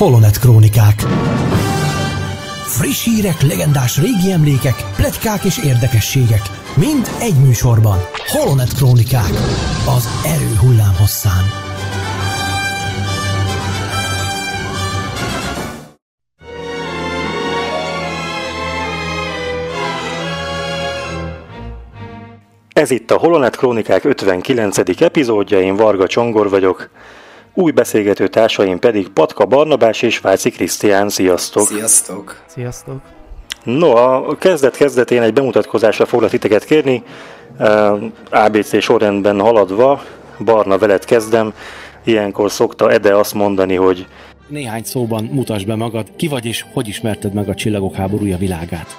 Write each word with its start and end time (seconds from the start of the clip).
Holonet 0.00 0.38
Krónikák. 0.38 1.00
Friss 2.64 3.04
hírek, 3.04 3.40
legendás 3.42 3.98
régi 3.98 4.32
emlékek, 4.32 4.74
pletykák 4.96 5.44
és 5.44 5.58
érdekességek. 5.64 6.42
Mind 6.76 7.10
egy 7.20 7.34
műsorban. 7.44 7.98
Holonet 8.26 8.74
Krónikák. 8.74 9.30
Az 9.96 10.08
erő 10.24 10.56
hullám 10.60 10.94
hosszán. 10.98 11.44
Ez 22.72 22.90
itt 22.90 23.10
a 23.10 23.18
Holonet 23.18 23.56
Krónikák 23.56 24.04
59. 24.04 24.78
epizódja, 25.00 25.60
én 25.60 25.76
Varga 25.76 26.06
Csongor 26.06 26.50
vagyok. 26.50 26.90
Új 27.54 27.70
beszélgető 27.70 28.28
társaim 28.28 28.78
pedig 28.78 29.08
Patka 29.08 29.44
Barnabás 29.44 30.02
és 30.02 30.18
Váci 30.18 30.50
Krisztián. 30.50 31.08
Sziasztok! 31.08 31.66
Sziasztok! 31.66 32.42
Sziasztok! 32.46 33.00
No, 33.64 33.96
a 33.96 34.36
kezdet 34.38 34.76
kezdetén 34.76 35.22
egy 35.22 35.32
bemutatkozásra 35.32 36.06
foglak 36.06 36.30
titeket 36.30 36.64
kérni. 36.64 37.02
ABC 38.30 38.82
sorrendben 38.82 39.40
haladva, 39.40 40.02
Barna 40.44 40.78
veled 40.78 41.04
kezdem. 41.04 41.52
Ilyenkor 42.04 42.50
szokta 42.50 42.90
Ede 42.90 43.16
azt 43.16 43.34
mondani, 43.34 43.74
hogy 43.74 44.06
Néhány 44.48 44.84
szóban 44.84 45.24
mutasd 45.24 45.66
be 45.66 45.74
magad, 45.74 46.06
ki 46.16 46.28
vagy 46.28 46.44
és 46.44 46.64
hogy 46.72 46.88
ismerted 46.88 47.32
meg 47.32 47.48
a 47.48 47.54
Csillagok 47.54 47.94
háborúja 47.94 48.36
világát. 48.36 48.96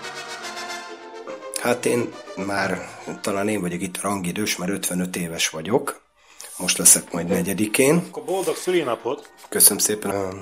Hát 1.61 1.85
én 1.85 2.09
már, 2.47 2.77
talán 3.21 3.47
én 3.47 3.61
vagyok 3.61 3.81
itt 3.81 3.97
a 3.97 4.07
rangidős, 4.07 4.57
mert 4.57 4.71
55 4.71 5.15
éves 5.15 5.49
vagyok. 5.49 6.00
Most 6.61 6.77
leszek 6.77 7.11
majd 7.11 7.27
negyedikén. 7.27 7.95
Akkor 7.95 8.23
boldog 8.23 8.55
szülinapot! 8.55 9.33
Köszönöm 9.49 9.77
szépen. 9.77 10.33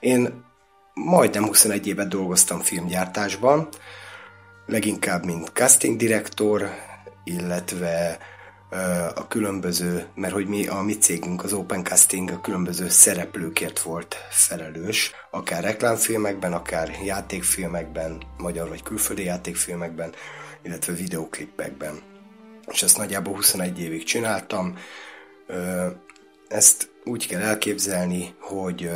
Én 0.00 0.44
majdnem 0.94 1.46
21 1.46 1.86
évet 1.86 2.08
dolgoztam 2.08 2.60
filmgyártásban, 2.60 3.68
leginkább 4.66 5.24
mint 5.24 5.48
casting 5.48 5.96
direktor, 5.96 6.70
illetve 7.24 8.18
a 9.14 9.28
különböző, 9.28 10.06
mert 10.14 10.32
hogy 10.32 10.46
mi, 10.46 10.66
a 10.66 10.82
mi 10.82 10.98
cégünk, 10.98 11.44
az 11.44 11.52
Open 11.52 11.84
Casting 11.84 12.30
a 12.30 12.40
különböző 12.40 12.88
szereplőkért 12.88 13.80
volt 13.80 14.16
felelős, 14.30 15.12
akár 15.30 15.62
reklámfilmekben, 15.62 16.52
akár 16.52 16.90
játékfilmekben, 17.04 18.22
magyar 18.38 18.68
vagy 18.68 18.82
külföldi 18.82 19.24
játékfilmekben, 19.24 20.12
illetve 20.62 20.92
videóklipekben. 20.92 22.00
És 22.66 22.82
ezt 22.82 22.96
nagyjából 22.96 23.34
21 23.34 23.80
évig 23.80 24.04
csináltam. 24.04 24.78
Ezt 26.48 26.90
úgy 27.04 27.26
kell 27.26 27.40
elképzelni, 27.40 28.34
hogy 28.38 28.90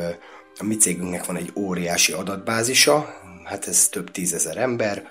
a 0.59 0.65
mi 0.65 0.77
cégünknek 0.77 1.25
van 1.25 1.37
egy 1.37 1.53
óriási 1.55 2.13
adatbázisa, 2.13 3.15
hát 3.45 3.67
ez 3.67 3.89
több 3.89 4.11
tízezer 4.11 4.57
ember, 4.57 5.09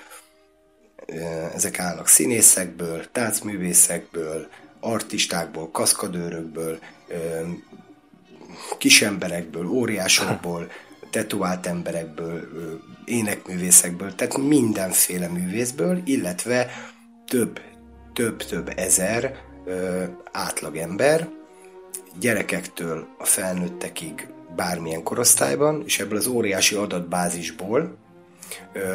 ezek 1.54 1.80
állnak 1.80 2.08
színészekből, 2.08 3.12
táncművészekből, 3.12 4.48
artistákból, 4.80 5.72
kaszkadőrökből, 5.72 6.80
kisemberekből, 8.78 9.68
óriásokból, 9.68 10.72
tetovált 11.12 11.66
emberekből, 11.66 12.48
énekművészekből, 13.06 14.16
tehát 14.16 14.38
mindenféle 14.38 15.28
művészből, 15.28 16.02
illetve 16.06 16.72
több, 17.28 17.60
több-több 18.14 18.72
ezer 18.76 19.47
átlagember, 20.32 21.30
gyerekektől 22.20 23.08
a 23.18 23.26
felnőttekig 23.26 24.28
bármilyen 24.56 25.04
korosztályban, 25.04 25.84
és 25.86 26.00
ebből 26.00 26.18
az 26.18 26.28
óriási 26.28 26.76
adatbázisból 26.76 27.98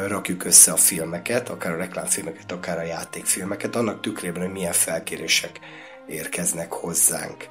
rakjuk 0.07 0.45
össze 0.45 0.71
a 0.71 0.75
filmeket, 0.75 1.49
akár 1.49 1.73
a 1.73 1.77
reklámfilmeket, 1.77 2.51
akár 2.51 2.77
a 2.77 2.83
játékfilmeket, 2.83 3.75
annak 3.75 4.01
tükrében, 4.01 4.41
hogy 4.41 4.51
milyen 4.51 4.73
felkérések 4.73 5.59
érkeznek 6.07 6.71
hozzánk. 6.71 7.47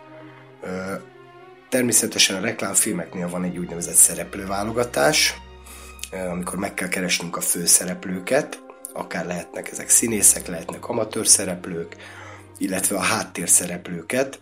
Természetesen 1.69 2.37
a 2.37 2.41
reklámfilmeknél 2.41 3.28
van 3.28 3.44
egy 3.44 3.59
úgynevezett 3.59 3.94
szereplőválogatás, 3.94 5.34
amikor 6.31 6.59
meg 6.59 6.75
kell 6.75 6.89
keresnünk 6.89 7.37
a 7.37 7.41
főszereplőket, 7.41 8.62
akár 8.93 9.27
lehetnek 9.27 9.71
ezek 9.71 9.89
színészek, 9.89 10.47
lehetnek 10.47 10.89
amatőr 10.89 11.27
szereplők, 11.27 11.97
illetve 12.62 12.97
a 12.97 13.00
háttérszereplőket, 13.00 14.41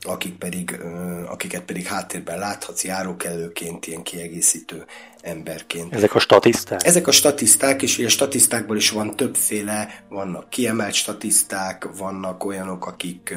akik 0.00 0.34
pedig, 0.34 0.80
akiket 1.26 1.62
pedig 1.62 1.86
háttérben 1.86 2.38
láthatsz 2.38 2.84
járókelőként, 2.84 3.86
ilyen 3.86 4.02
kiegészítő 4.02 4.84
emberként. 5.22 5.94
Ezek 5.94 6.14
a 6.14 6.18
statiszták? 6.18 6.84
Ezek 6.84 7.06
a 7.06 7.12
statiszták, 7.12 7.82
és 7.82 7.98
a 7.98 8.08
statisztákból 8.08 8.76
is 8.76 8.90
van 8.90 9.16
többféle, 9.16 10.04
vannak 10.08 10.50
kiemelt 10.50 10.94
statiszták, 10.94 11.88
vannak 11.96 12.44
olyanok, 12.44 12.86
akik 12.86 13.34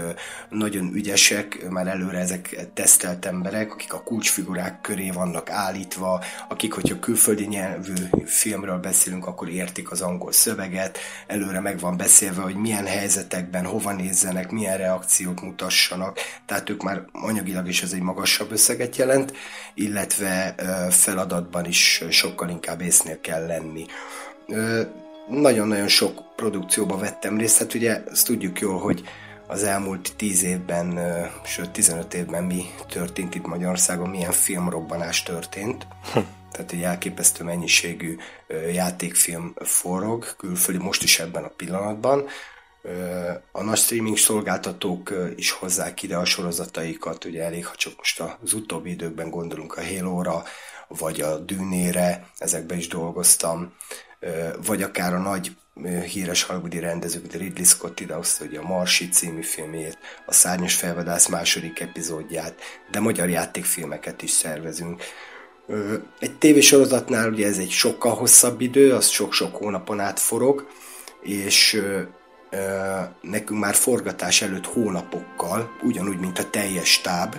nagyon 0.50 0.94
ügyesek, 0.94 1.70
már 1.70 1.88
előre 1.88 2.18
ezek 2.18 2.68
tesztelt 2.74 3.26
emberek, 3.26 3.72
akik 3.72 3.94
a 3.94 4.04
kulcsfigurák 4.04 4.82
köré 4.82 5.10
vannak 5.10 5.50
állítva, 5.50 6.24
akik, 6.50 6.74
hogyha 6.74 7.00
külföldi 7.00 7.46
nyelvű 7.46 7.94
filmről 8.26 8.78
beszélünk, 8.78 9.26
akkor 9.26 9.50
értik 9.50 9.92
az 9.92 10.02
angol 10.02 10.32
szöveget, 10.32 10.98
előre 11.28 11.60
meg 11.60 11.80
van 11.80 11.98
beszélve, 11.98 12.42
hogy 12.42 12.56
milyen 12.56 12.86
helyzetekben 12.86 13.66
hova 13.66 13.92
nézzenek, 13.92 14.52
milyen 14.52 14.78
reakciót 14.78 15.42
mutassanak, 15.42 16.20
tehát 16.46 16.70
ők 16.70 16.84
már 16.84 17.06
anyagilag 17.12 17.68
is 17.68 17.84
ez 17.84 17.92
egy 17.92 18.02
magasabb 18.02 18.52
összeget 18.52 18.96
jelent, 18.96 19.34
illetve 19.74 20.56
feladatban 20.90 21.66
is 21.66 21.73
is 21.74 22.04
sokkal 22.10 22.50
inkább 22.50 22.82
észnél 22.82 23.22
kell 23.22 23.46
lenni. 23.46 23.86
Nagyon-nagyon 25.30 25.88
sok 25.88 26.36
produkcióba 26.36 26.98
vettem 26.98 27.38
részt, 27.38 27.58
hát 27.58 27.74
ugye 27.74 28.04
azt 28.12 28.26
tudjuk 28.26 28.60
jól, 28.60 28.80
hogy 28.80 29.04
az 29.48 29.64
elmúlt 29.64 30.14
10 30.16 30.44
évben, 30.44 31.00
sőt 31.46 31.70
15 31.70 32.14
évben 32.14 32.44
mi 32.44 32.66
történt 32.88 33.36
itt 33.36 33.46
Magyarországon, 33.46 34.10
milyen 34.10 34.32
filmrobbanás 34.32 35.24
történt. 35.24 35.88
Hm. 36.14 36.20
Tehát 36.52 36.72
egy 36.72 36.82
elképesztő 36.82 37.44
mennyiségű 37.44 38.18
játékfilm 38.72 39.54
forog, 39.56 40.36
külföldi 40.36 40.84
most 40.84 41.04
is 41.04 41.20
ebben 41.20 41.44
a 41.44 41.52
pillanatban. 41.58 42.26
A 43.52 43.64
nagy 43.64 43.78
streaming 43.78 44.18
szolgáltatók 44.18 45.14
is 45.36 45.52
hozzák 45.52 46.04
ide 46.04 46.16
a 46.16 46.26
sorozataikat, 46.26 47.26
ugye 47.26 47.44
elég, 47.44 47.66
ha 47.66 47.76
csak 47.76 47.94
most 47.98 48.24
az 48.42 48.54
utóbbi 48.54 48.90
időkben 48.90 49.30
gondolunk 49.30 49.78
a 49.78 49.84
Halo-ra, 49.84 50.44
vagy 50.98 51.22
a 51.22 51.38
Dűnére, 51.38 52.28
ezekben 52.38 52.78
is 52.78 52.88
dolgoztam, 52.88 53.74
vagy 54.66 54.82
akár 54.82 55.14
a 55.14 55.20
nagy 55.20 55.56
híres 56.06 56.44
hollywoodi 56.44 56.80
rendezők, 56.80 57.28
de 57.28 57.38
Ridley 57.38 57.66
Scott 57.66 58.00
idehozta 58.00 58.46
ugye 58.46 58.60
a 58.60 58.68
Marsi 58.68 59.10
című 59.10 59.42
filmét, 59.42 59.98
a 60.26 60.34
Szárnyas 60.34 60.76
felvadász 60.76 61.28
második 61.28 61.80
epizódját, 61.80 62.56
de 62.92 63.00
magyar 63.00 63.30
játékfilmeket 63.30 64.22
is 64.22 64.32
szervezünk. 64.32 65.04
Egy 66.20 66.38
tévésorozatnál 66.38 67.30
ugye 67.30 67.48
ez 67.48 67.58
egy 67.58 67.70
sokkal 67.70 68.14
hosszabb 68.16 68.62
idő, 68.62 68.94
az 68.94 69.08
sok-sok 69.08 69.56
hónapon 69.56 70.00
át 70.00 70.20
forog, 70.20 70.68
és 71.22 71.82
nekünk 73.22 73.60
már 73.60 73.76
forgatás 73.76 74.42
előtt 74.42 74.66
hónapokkal, 74.66 75.78
ugyanúgy, 75.82 76.20
mint 76.20 76.40
a 76.40 76.50
teljes 76.50 76.92
stáb, 76.92 77.36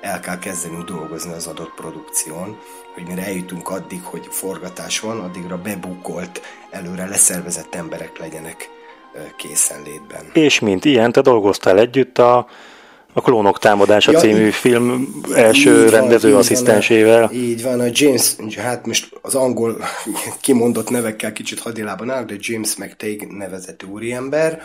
el 0.00 0.20
kell 0.20 0.38
kezdenünk 0.38 0.84
dolgozni 0.84 1.32
az 1.32 1.46
adott 1.46 1.72
produkción, 1.76 2.58
hogy 2.94 3.06
mire 3.06 3.26
eljutunk 3.26 3.68
addig, 3.68 4.02
hogy 4.02 4.28
forgatás 4.30 5.00
van, 5.00 5.20
addigra 5.20 5.56
bebukolt, 5.56 6.42
előre 6.70 7.06
leszervezett 7.06 7.74
emberek 7.74 8.18
legyenek 8.18 8.70
készenlétben. 9.36 10.30
És 10.32 10.58
mint 10.58 10.84
ilyen, 10.84 11.12
te 11.12 11.20
dolgoztál 11.20 11.78
együtt 11.78 12.18
a, 12.18 12.46
a 13.12 13.20
Klónok 13.20 13.58
támadása 13.58 14.12
ja, 14.12 14.18
című 14.18 14.46
így, 14.46 14.54
film 14.54 15.08
első 15.34 15.84
így 15.84 15.90
rendezőasszisztensével. 15.90 17.20
Van, 17.20 17.32
így 17.32 17.62
van, 17.62 17.80
a 17.80 17.86
James, 17.92 18.36
hát 18.56 18.86
most 18.86 19.08
az 19.22 19.34
angol 19.34 19.76
kimondott 20.40 20.90
nevekkel 20.90 21.32
kicsit 21.32 21.58
hadilában 21.58 22.10
áll, 22.10 22.24
de 22.24 22.34
James 22.38 22.76
McTague 22.76 23.26
nevezett 23.30 23.84
úriember, 23.84 24.62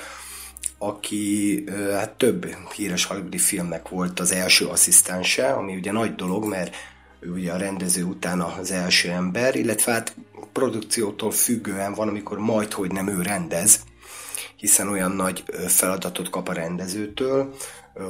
aki 0.88 1.63
hát 1.91 2.09
több 2.09 2.56
híres 2.75 3.06
hollywoodi 3.06 3.38
filmnek 3.38 3.89
volt 3.89 4.19
az 4.19 4.31
első 4.31 4.65
asszisztense, 4.65 5.51
ami 5.51 5.75
ugye 5.75 5.91
nagy 5.91 6.15
dolog, 6.15 6.45
mert 6.45 6.75
ő 7.19 7.31
ugye 7.31 7.51
a 7.51 7.57
rendező 7.57 8.03
után 8.03 8.41
az 8.41 8.71
első 8.71 9.09
ember, 9.09 9.56
illetve 9.56 9.91
hát 9.91 10.15
produkciótól 10.51 11.31
függően 11.31 11.94
van, 11.94 12.07
amikor 12.07 12.38
majd, 12.38 12.71
hogy 12.71 12.91
nem 12.91 13.07
ő 13.07 13.21
rendez, 13.21 13.80
hiszen 14.56 14.88
olyan 14.88 15.12
nagy 15.12 15.44
feladatot 15.68 16.30
kap 16.30 16.47
a 16.47 16.53
rendezőtől, 16.53 17.56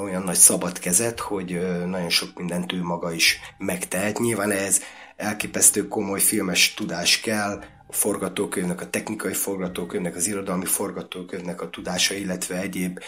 olyan 0.02 0.24
nagy 0.24 0.36
szabad 0.36 0.80
kezet, 0.80 1.19
hogy 1.19 1.60
nagyon 1.86 2.10
sok 2.10 2.30
mindent 2.38 2.74
ő 2.74 2.81
maga 2.81 3.12
is 3.12 3.40
megtehet. 3.58 4.19
Nyilván 4.19 4.52
ez 4.52 4.81
elképesztő 5.16 5.88
komoly 5.88 6.19
filmes 6.19 6.74
tudás 6.74 7.19
kell, 7.19 7.64
a 7.94 7.95
forgatókönyvnek, 7.95 8.81
a 8.81 8.90
technikai 8.90 9.34
forgatókönyvnek, 9.34 10.16
az 10.16 10.28
irodalmi 10.28 10.66
forgatókönyvnek 10.66 11.62
a 11.62 11.69
tudása, 11.69 12.13
illetve 12.13 12.62
egyéb 12.62 13.00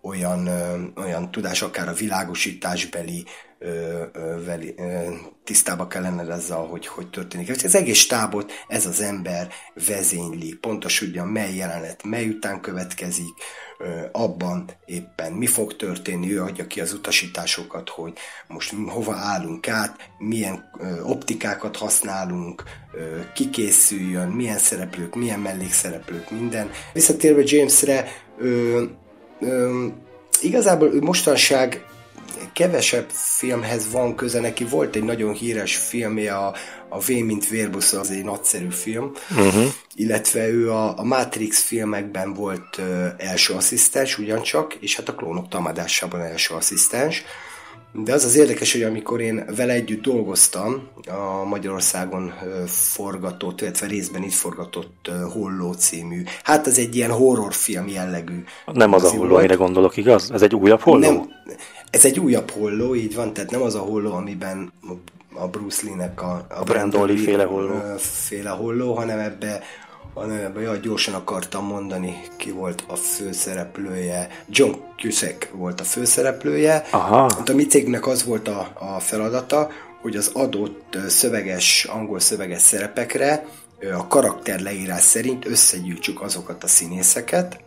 olyan, 0.00 0.48
olyan 0.96 1.30
tudás, 1.30 1.62
akár 1.62 1.88
a 1.88 1.92
világosításbeli 1.92 3.24
veli, 4.44 4.74
tisztába 5.44 5.86
kell 5.86 6.02
lenned 6.02 6.28
azzal, 6.28 6.66
hogy 6.66 6.86
hogy 6.86 7.10
történik. 7.10 7.50
Az 7.64 7.74
egész 7.74 7.98
stábot 7.98 8.52
ez 8.68 8.86
az 8.86 9.00
ember 9.00 9.48
vezényli, 9.86 10.54
pontosítja, 10.54 11.24
mely 11.24 11.54
jelenet 11.54 12.04
mely 12.04 12.28
után 12.28 12.60
következik, 12.60 13.34
abban 14.12 14.70
éppen 14.84 15.32
mi 15.32 15.46
fog 15.46 15.76
történni, 15.76 16.32
ő 16.32 16.42
adja 16.42 16.66
ki 16.66 16.80
az 16.80 16.92
utasításokat, 16.92 17.88
hogy 17.88 18.12
most 18.46 18.74
hova 18.86 19.14
állunk 19.14 19.68
át, 19.68 20.10
milyen 20.18 20.70
optikákat 21.02 21.76
használunk, 21.76 22.62
kikészüljön, 23.34 24.28
milyen 24.28 24.58
szereplők, 24.58 25.14
milyen 25.14 25.40
mellékszereplők, 25.40 26.30
minden. 26.30 26.70
Visszatérve 26.92 27.42
Jamesre, 27.44 28.08
ö, 28.38 28.82
ö, 29.40 29.86
igazából 30.40 30.94
ő 30.94 31.00
mostanság 31.00 31.84
kevesebb 32.52 33.06
filmhez 33.12 33.90
van 33.90 34.14
köze, 34.14 34.40
neki 34.40 34.64
volt 34.64 34.96
egy 34.96 35.04
nagyon 35.04 35.32
híres 35.32 35.76
filmje, 35.76 36.34
a, 36.34 36.54
a 36.88 36.98
V 36.98 37.08
mint 37.08 37.48
vérbusz, 37.48 37.92
az 37.92 38.10
egy 38.10 38.24
nagyszerű 38.24 38.70
film, 38.70 39.12
uh-huh. 39.30 39.64
illetve 39.94 40.48
ő 40.48 40.70
a, 40.70 40.98
a 40.98 41.04
Matrix 41.04 41.62
filmekben 41.62 42.34
volt 42.34 42.78
ö, 42.78 43.06
első 43.16 43.54
asszisztens 43.54 44.18
ugyancsak, 44.18 44.74
és 44.74 44.96
hát 44.96 45.08
a 45.08 45.14
klónok 45.14 45.48
tamadásában 45.48 46.20
első 46.20 46.54
asszisztens, 46.54 47.24
de 47.94 48.12
az 48.12 48.24
az 48.24 48.36
érdekes, 48.36 48.72
hogy 48.72 48.82
amikor 48.82 49.20
én 49.20 49.44
vele 49.56 49.72
együtt 49.72 50.02
dolgoztam, 50.02 50.88
a 51.06 51.44
Magyarországon 51.44 52.32
forgatott, 52.66 53.60
illetve 53.60 53.86
részben 53.86 54.22
itt 54.22 54.32
forgatott 54.32 55.10
Holló 55.32 55.72
című, 55.72 56.22
hát 56.42 56.66
ez 56.66 56.78
egy 56.78 56.96
ilyen 56.96 57.10
horrorfilm 57.10 57.88
jellegű. 57.88 58.44
Nem 58.72 58.92
az 58.92 59.04
a 59.04 59.08
Holló, 59.08 59.36
amire 59.36 59.54
gondolok, 59.54 59.96
igaz? 59.96 60.30
Ez 60.30 60.42
egy 60.42 60.54
újabb 60.54 60.80
Holló? 60.80 60.98
Nem, 60.98 61.28
ez 61.92 62.04
egy 62.04 62.18
újabb 62.18 62.50
holló, 62.50 62.94
így 62.94 63.14
van, 63.14 63.32
tehát 63.32 63.50
nem 63.50 63.62
az 63.62 63.74
a 63.74 63.78
holló, 63.78 64.12
amiben 64.12 64.72
a 65.34 65.46
Bruce 65.48 65.86
Lee-nek 65.86 66.22
a, 66.22 66.46
a 66.48 66.62
Brandon 66.62 67.06
Lee 67.06 67.16
féle 67.16 67.44
holló. 67.44 67.96
féle 67.98 68.50
holló, 68.50 68.94
hanem 68.94 69.18
ebbe, 69.18 69.62
hanem 70.14 70.44
ebbe 70.44 70.60
jaj, 70.60 70.80
gyorsan 70.80 71.14
akartam 71.14 71.64
mondani, 71.64 72.22
ki 72.36 72.50
volt 72.50 72.84
a 72.88 72.96
főszereplője. 72.96 74.28
John 74.48 74.72
Cusack 74.96 75.50
volt 75.52 75.80
a 75.80 75.84
főszereplője. 75.84 76.84
Aha. 76.90 77.20
Hát 77.20 77.48
a 77.48 77.54
mi 77.54 77.66
cégnek 77.66 78.06
az 78.06 78.24
volt 78.24 78.48
a, 78.48 78.72
a 78.78 79.00
feladata, 79.00 79.70
hogy 80.02 80.16
az 80.16 80.30
adott 80.34 80.96
szöveges, 81.08 81.84
angol 81.84 82.20
szöveges 82.20 82.62
szerepekre 82.62 83.46
a 83.98 84.06
karakter 84.06 84.60
leírás 84.60 85.02
szerint 85.02 85.46
összegyűjtsük 85.46 86.22
azokat 86.22 86.64
a 86.64 86.66
színészeket, 86.66 87.60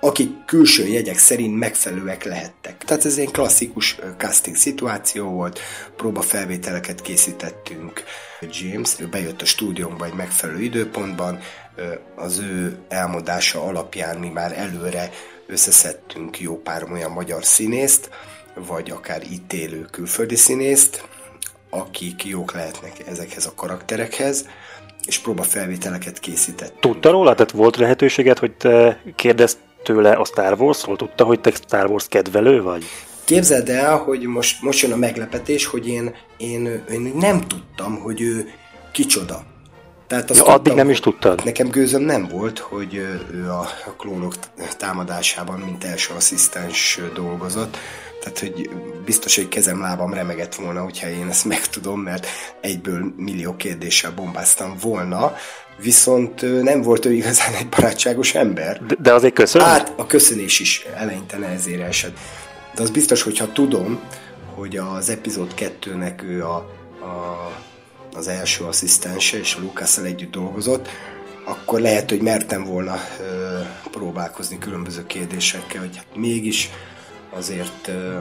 akik 0.00 0.44
külső 0.44 0.86
jegyek 0.86 1.18
szerint 1.18 1.58
megfelelőek 1.58 2.24
lehettek. 2.24 2.84
Tehát 2.84 3.04
ez 3.04 3.18
egy 3.18 3.30
klasszikus 3.30 3.98
casting 4.16 4.56
szituáció 4.56 5.28
volt, 5.28 5.60
próbafelvételeket 5.96 7.02
készítettünk. 7.02 8.02
James 8.40 8.94
bejött 9.10 9.42
a 9.42 9.44
stúdiónkba 9.44 10.04
egy 10.04 10.14
megfelelő 10.14 10.62
időpontban, 10.62 11.38
az 12.16 12.38
ő 12.38 12.78
elmondása 12.88 13.62
alapján 13.62 14.16
mi 14.16 14.28
már 14.28 14.58
előre 14.58 15.10
összeszedtünk 15.46 16.40
jó 16.40 16.56
pár 16.56 16.90
olyan 16.92 17.10
magyar 17.10 17.44
színészt, 17.44 18.10
vagy 18.54 18.90
akár 18.90 19.22
itt 19.30 19.52
élő 19.52 19.86
külföldi 19.90 20.36
színészt, 20.36 21.04
akik 21.70 22.24
jók 22.24 22.52
lehetnek 22.52 22.92
ezekhez 23.08 23.46
a 23.46 23.54
karakterekhez, 23.54 24.48
és 25.06 25.18
próbafelvételeket 25.18 26.18
készített. 26.18 26.74
Tudta 26.80 27.10
róla? 27.10 27.34
Tehát 27.34 27.50
volt 27.50 27.76
lehetőséget, 27.76 28.38
hogy 28.38 28.52
te 28.52 29.02
kérdezt 29.14 29.58
tőle 29.82 30.12
a 30.12 30.24
Star 30.24 30.60
Wars-ról? 30.60 30.96
Tudta, 30.96 31.24
hogy 31.24 31.40
te 31.40 31.50
Star 31.50 31.90
Wars 31.90 32.08
kedvelő 32.08 32.62
vagy? 32.62 32.84
Képzeld 33.24 33.68
el, 33.68 33.96
hogy 33.96 34.20
most, 34.22 34.62
most 34.62 34.82
jön 34.82 34.92
a 34.92 34.96
meglepetés, 34.96 35.66
hogy 35.66 35.88
én, 35.88 36.14
én, 36.36 36.84
én 36.90 37.12
nem 37.14 37.40
tudtam, 37.40 38.00
hogy 38.00 38.20
ő 38.20 38.50
kicsoda. 38.92 39.42
Tehát 40.06 40.30
azt 40.30 40.38
ja, 40.38 40.44
tudtam, 40.44 40.60
addig 40.60 40.74
nem 40.74 40.90
is 40.90 41.00
tudtad? 41.00 41.44
Nekem 41.44 41.68
gőzöm 41.68 42.02
nem 42.02 42.28
volt, 42.28 42.58
hogy 42.58 42.94
ő 43.32 43.50
a, 43.50 43.68
klónok 43.98 44.34
támadásában, 44.78 45.58
mint 45.58 45.84
első 45.84 46.14
asszisztens 46.14 47.00
dolgozott. 47.14 47.76
Tehát, 48.20 48.38
hogy 48.38 48.70
biztos, 49.04 49.36
hogy 49.36 49.48
kezem, 49.48 49.80
lábam 49.80 50.14
remegett 50.14 50.54
volna, 50.54 50.82
hogyha 50.82 51.08
én 51.08 51.28
ezt 51.28 51.44
megtudom, 51.44 52.00
mert 52.00 52.26
egyből 52.60 53.12
millió 53.16 53.56
kérdéssel 53.56 54.12
bombáztam 54.12 54.76
volna, 54.80 55.34
viszont 55.82 56.62
nem 56.62 56.82
volt 56.82 57.04
ő 57.04 57.12
igazán 57.12 57.54
egy 57.54 57.68
barátságos 57.68 58.34
ember. 58.34 58.86
De, 58.86 58.94
de 58.98 59.12
azért 59.12 59.34
köszön? 59.34 59.62
Hát 59.62 59.92
a 59.96 60.06
köszönés 60.06 60.60
is 60.60 60.86
eleinte 60.96 61.36
nehezére 61.36 61.84
esett. 61.84 62.18
De 62.74 62.82
az 62.82 62.90
biztos, 62.90 63.22
hogyha 63.22 63.52
tudom, 63.52 64.00
hogy 64.54 64.76
az 64.76 65.08
epizód 65.08 65.54
2-nek 65.56 66.22
ő 66.22 66.44
a, 66.44 66.56
a, 67.00 67.52
az 68.14 68.28
első 68.28 68.64
asszisztense, 68.64 69.38
és 69.38 69.54
a 69.54 69.60
lucas 69.60 69.98
együtt 69.98 70.30
dolgozott, 70.30 70.88
akkor 71.44 71.80
lehet, 71.80 72.10
hogy 72.10 72.22
mertem 72.22 72.64
volna 72.64 72.94
ö, 73.20 73.58
próbálkozni 73.90 74.58
különböző 74.58 75.06
kérdésekkel, 75.06 75.80
hogy 75.80 75.96
hát 75.96 76.16
mégis 76.16 76.70
azért 77.30 77.88
ö, 77.88 78.18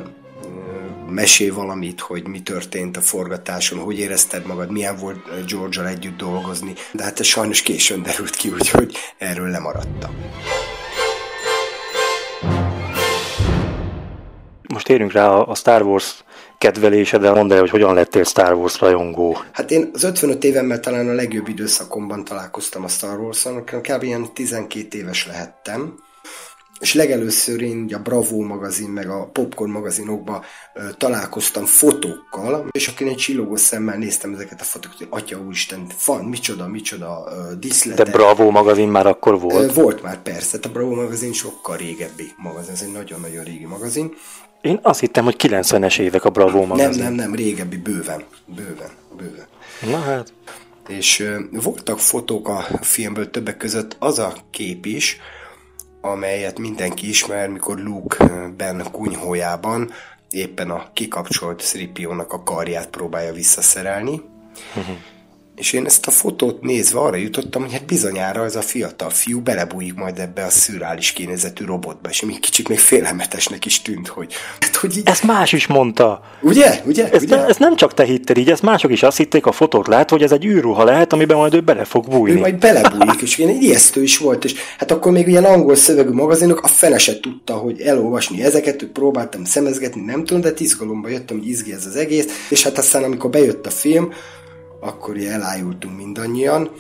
mesél 1.10 1.54
valamit, 1.54 2.00
hogy 2.00 2.28
mi 2.28 2.42
történt 2.42 2.98
a 2.98 3.02
forgatáson, 3.02 3.80
hogy 3.80 4.00
érezted 4.00 4.46
magad, 4.46 4.72
milyen 4.72 4.98
volt 4.98 5.46
george 5.48 5.84
együtt 5.84 6.18
dolgozni, 6.18 6.74
de 6.92 7.04
hát 7.04 7.20
ez 7.20 7.26
sajnos 7.26 7.62
későn 7.62 8.04
derült 8.04 8.36
ki, 8.36 8.50
úgyhogy 8.50 8.96
erről 9.18 9.50
lemaradtam. 9.50 10.12
Most 14.74 14.86
térjünk 14.86 15.12
rá 15.12 15.28
a 15.30 15.56
Star 15.56 15.82
Wars 15.82 16.24
kedvelésedre, 16.58 17.32
mondd 17.32 17.52
el, 17.52 17.60
hogy 17.60 17.70
hogyan 17.70 17.94
lettél 17.94 18.24
Star 18.24 18.54
Wars 18.54 18.80
rajongó. 18.80 19.38
Hát 19.52 19.72
én 19.72 19.90
az 19.94 20.04
55 20.04 20.44
évemmel 20.44 20.80
talán 20.80 21.10
a 21.10 21.14
legjobb 21.14 21.48
időszakomban 21.48 22.24
találkoztam 22.24 22.84
a 22.84 22.88
Star 22.88 23.20
Wars-on, 23.20 23.64
kb. 23.64 24.04
ilyen 24.04 24.34
12 24.34 24.98
éves 24.98 25.28
lehettem, 25.28 25.94
és 26.80 26.94
legelőször 26.94 27.62
én 27.62 27.94
a 27.94 27.98
Bravo 27.98 28.42
magazin, 28.42 28.90
meg 28.90 29.10
a 29.10 29.30
Popcorn 29.34 29.72
magazinokba 29.72 30.44
ö, 30.74 30.82
találkoztam 30.98 31.66
fotókkal, 31.66 32.68
és 32.72 32.88
akkor 32.88 33.08
egy 33.08 33.16
csillogó 33.16 33.56
szemmel 33.56 33.98
néztem 33.98 34.34
ezeket 34.34 34.62
a 34.62 34.64
fotókat, 34.64 34.98
hogy 34.98 35.08
atya 35.10 35.38
úristen, 35.38 35.88
van, 36.06 36.26
micsoda, 36.26 36.68
micsoda 36.68 37.24
ö, 37.32 37.56
díszletek. 37.56 38.06
De 38.06 38.12
Bravo 38.12 38.52
magazin 38.52 38.88
már 38.88 39.08
akkor 39.08 39.40
volt? 39.40 39.70
Ö, 39.70 39.74
volt 39.74 40.02
már 40.02 40.22
persze, 40.22 40.60
a 40.62 40.68
Bravo 40.68 40.96
magazin 40.96 41.34
sokkal 41.34 41.78
régebbi 41.78 42.32
magazin, 42.38 42.74
ez 42.74 42.82
egy 42.82 42.92
nagyon-nagyon 42.92 43.44
régi 43.44 43.66
magazin. 43.66 44.14
Én 44.62 44.80
azt 44.82 45.00
hittem, 45.00 45.24
hogy 45.24 45.36
90-es 45.38 46.00
évek 46.00 46.26
a 46.26 46.30
Bravo 46.30 46.66
magazin. 46.66 47.04
Nem, 47.04 47.14
nem, 47.14 47.26
nem, 47.26 47.36
régebbi, 47.36 47.78
bőven, 47.78 48.24
bőven, 48.46 48.90
bőven. 49.18 49.48
Na 49.90 49.98
hát. 50.00 50.34
És 50.88 51.20
ö, 51.20 51.40
voltak 51.52 52.00
fotók 52.00 52.48
a 52.48 52.66
filmből 52.82 53.30
többek 53.30 53.58
között 53.58 53.96
az 54.00 54.20
a 54.20 54.34
kép 54.52 54.86
is, 54.86 55.18
amelyet 56.02 56.60
mindenki 56.60 57.10
ismer, 57.10 57.50
mikor 57.50 57.80
Luke 57.80 58.50
Ben 58.58 58.84
kunyhójában 58.92 59.92
éppen 60.32 60.70
a 60.70 60.90
kikapcsolt 60.94 61.62
Sripiónak 61.62 62.34
a 62.34 62.44
karját 62.44 62.90
próbálja 62.90 63.34
visszaszerelni. 63.34 64.22
És 65.60 65.74
én 65.74 65.86
ezt 65.86 66.08
a 66.08 66.12
fotót 66.12 66.62
nézve 66.62 67.00
arra 67.00 67.16
jutottam, 67.16 67.62
hogy 67.62 67.72
hát 67.72 67.86
bizonyára 67.86 68.44
ez 68.44 68.56
a 68.56 68.62
fiatal 68.62 69.10
fiú 69.10 69.42
belebújik 69.42 69.94
majd 69.94 70.20
ebbe 70.20 70.44
a 70.44 70.50
szürális 70.50 71.12
kinézetű 71.12 71.66
robotba, 71.66 72.10
és 72.10 72.22
még 72.22 72.40
kicsit 72.40 72.68
még 72.68 72.80
félelmetesnek 72.80 73.66
is 73.66 73.82
tűnt, 73.82 74.08
hogy... 74.08 74.34
Hát, 74.60 74.76
hogy 74.76 74.98
így... 74.98 75.04
Ezt 75.06 75.24
más 75.24 75.54
is 75.54 75.68
mondta. 75.68 76.22
Ugye? 76.42 76.82
Ugye? 76.86 77.10
Ezt, 77.12 77.24
Ugye? 77.24 77.36
Ne, 77.36 77.46
ezt 77.46 77.60
nem 77.60 77.76
csak 77.76 77.94
te 77.94 78.04
hitted 78.04 78.38
így, 78.38 78.50
ezt 78.50 78.62
mások 78.62 78.92
is 78.92 79.04
azt 79.04 79.18
hitték 79.18 79.46
a 79.46 79.52
fotót 79.52 79.88
lát, 79.88 80.10
hogy 80.10 80.24
ez 80.24 80.32
egy 80.32 80.46
űrruha 80.46 80.84
lehet, 80.84 81.14
amiben 81.14 81.38
majd 81.38 81.54
ő 81.54 81.60
bele 81.60 81.84
fog 81.84 82.08
bújni. 82.08 82.38
Ő 82.38 82.40
majd 82.40 82.56
belebújik, 82.56 83.22
és 83.22 83.40
egy 83.40 83.64
ijesztő 83.64 84.04
is 84.04 84.18
volt, 84.18 84.44
és 84.44 84.54
hát 84.78 84.92
akkor 84.92 85.12
még 85.12 85.28
ilyen 85.28 85.46
angol 85.46 85.76
szövegű 85.76 86.12
magazinok, 86.12 86.62
a 86.62 86.68
fene 86.68 86.98
se 86.98 87.20
tudta, 87.20 87.54
hogy 87.54 87.82
elolvasni 87.82 88.44
ezeket, 88.44 88.80
hogy 88.80 88.90
próbáltam 88.90 89.46
szemezgetni, 89.46 90.02
nem 90.02 90.26
tudom, 90.26 90.42
de 90.42 90.52
izgalomba 90.58 91.10
jöttem, 91.10 91.38
hogy 91.38 91.48
izgi 91.48 91.74
ez 91.74 91.86
az 91.86 91.96
egész, 91.96 92.46
és 92.50 92.64
hát 92.64 92.78
aztán 92.78 93.04
amikor 93.04 93.30
bejött 93.30 93.66
a 93.66 93.70
film, 93.70 94.14
akkor 94.80 95.18
elájultunk 95.18 95.98
mindannyian, 95.98 96.72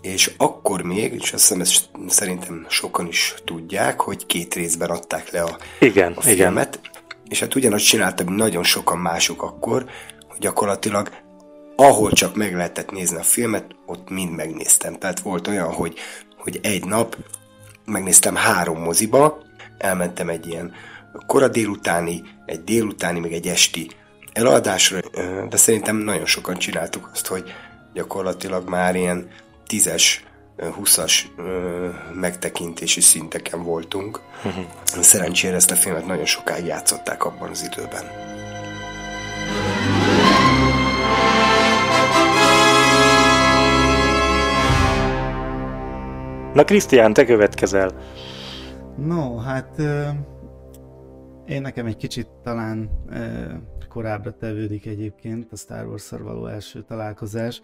és 0.00 0.32
akkor 0.36 0.82
még, 0.82 1.12
és 1.12 1.32
azt 1.32 1.42
hiszem 1.42 1.60
ezt 1.60 1.90
szerintem 2.08 2.66
sokan 2.68 3.06
is 3.06 3.34
tudják, 3.44 4.00
hogy 4.00 4.26
két 4.26 4.54
részben 4.54 4.90
adták 4.90 5.30
le 5.30 5.42
a, 5.42 5.58
igen, 5.80 6.12
a 6.12 6.20
filmet, 6.20 6.78
igen. 6.82 6.92
és 7.28 7.40
hát 7.40 7.54
ugyanazt 7.54 7.84
csináltak 7.84 8.28
nagyon 8.28 8.64
sokan 8.64 8.98
mások 8.98 9.42
akkor, 9.42 9.84
hogy 10.28 10.38
gyakorlatilag 10.38 11.10
ahol 11.76 12.10
csak 12.10 12.36
meg 12.36 12.54
lehetett 12.54 12.90
nézni 12.90 13.16
a 13.16 13.22
filmet, 13.22 13.64
ott 13.86 14.10
mind 14.10 14.34
megnéztem. 14.36 14.98
Tehát 14.98 15.20
volt 15.20 15.48
olyan, 15.48 15.72
hogy, 15.72 15.94
hogy 16.38 16.58
egy 16.62 16.84
nap 16.84 17.16
megnéztem 17.84 18.34
három 18.34 18.82
moziba, 18.82 19.42
elmentem 19.78 20.28
egy 20.28 20.46
ilyen 20.46 20.72
kora 21.26 21.48
délutáni, 21.48 22.22
egy 22.46 22.64
délutáni, 22.64 23.20
meg 23.20 23.32
egy 23.32 23.46
esti 23.46 23.90
eladásra, 24.32 25.00
de 25.48 25.56
szerintem 25.56 25.96
nagyon 25.96 26.26
sokan 26.26 26.56
csináltuk 26.56 27.10
azt, 27.12 27.26
hogy 27.26 27.52
gyakorlatilag 27.92 28.68
már 28.68 28.94
ilyen 28.96 29.28
tízes 29.66 30.24
20-as 30.58 31.12
megtekintési 32.14 33.00
szinteken 33.00 33.62
voltunk. 33.62 34.20
Uh-huh. 34.44 34.64
Szerencsére 34.84 35.54
ezt 35.54 35.70
a 35.70 35.74
filmet 35.74 36.06
nagyon 36.06 36.26
sokáig 36.26 36.66
játszották 36.66 37.24
abban 37.24 37.50
az 37.50 37.68
időben. 37.72 38.04
Na 46.54 46.64
Krisztián, 46.64 47.12
te 47.12 47.24
következel. 47.24 47.92
No, 48.96 49.36
hát 49.36 49.78
euh, 49.78 50.08
én 51.46 51.60
nekem 51.60 51.86
egy 51.86 51.96
kicsit 51.96 52.28
talán 52.42 52.90
euh, 53.10 53.52
korábbra 53.92 54.36
tevődik 54.36 54.86
egyébként 54.86 55.52
a 55.52 55.56
Star 55.56 55.86
wars 55.86 56.10
való 56.10 56.46
első 56.46 56.82
találkozás. 56.82 57.60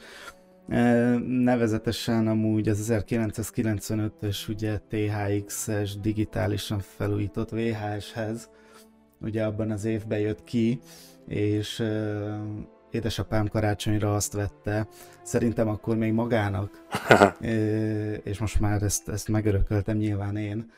Nevezetesen 1.26 2.26
amúgy 2.28 2.68
az 2.68 2.92
1995-ös 2.92 4.48
ugye 4.48 4.78
THX-es 4.88 6.00
digitálisan 6.00 6.78
felújított 6.78 7.50
VHS-hez, 7.50 8.50
ugye 9.20 9.44
abban 9.44 9.70
az 9.70 9.84
évben 9.84 10.18
jött 10.18 10.44
ki, 10.44 10.80
és 11.26 11.84
édesapám 12.90 13.48
karácsonyra 13.48 14.14
azt 14.14 14.32
vette, 14.32 14.88
szerintem 15.22 15.68
akkor 15.68 15.96
még 15.96 16.12
magának, 16.12 16.84
és 18.30 18.38
most 18.38 18.60
már 18.60 18.82
ezt, 18.82 19.08
ezt 19.08 19.28
megörököltem 19.28 19.96
nyilván 19.96 20.36
én. 20.36 20.70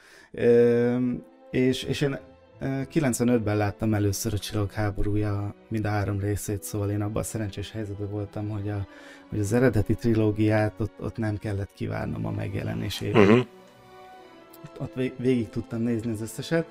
És, 1.50 1.83
és 1.83 2.00
én 2.00 2.19
95-ben 2.60 3.56
láttam 3.56 3.94
először 3.94 4.34
a 4.34 4.38
Csillagok 4.38 4.72
háborúja 4.72 5.54
mind 5.68 5.84
a 5.84 5.88
három 5.88 6.20
részét, 6.20 6.62
szóval 6.62 6.90
én 6.90 7.00
abban 7.00 7.22
a 7.22 7.24
szerencsés 7.24 7.70
helyzetben 7.70 8.10
voltam, 8.10 8.48
hogy, 8.48 8.68
a, 8.68 8.86
hogy 9.28 9.38
az 9.38 9.52
eredeti 9.52 9.94
trilógiát 9.94 10.72
ott, 10.80 10.92
ott 11.00 11.16
nem 11.16 11.36
kellett 11.36 11.72
kivárnom 11.74 12.26
a 12.26 12.30
megjelenését. 12.30 13.16
Uh-huh. 13.16 13.46
Ott, 14.64 14.80
ott 14.80 14.94
végig 15.16 15.48
tudtam 15.48 15.80
nézni 15.80 16.10
az 16.10 16.20
összeset. 16.20 16.66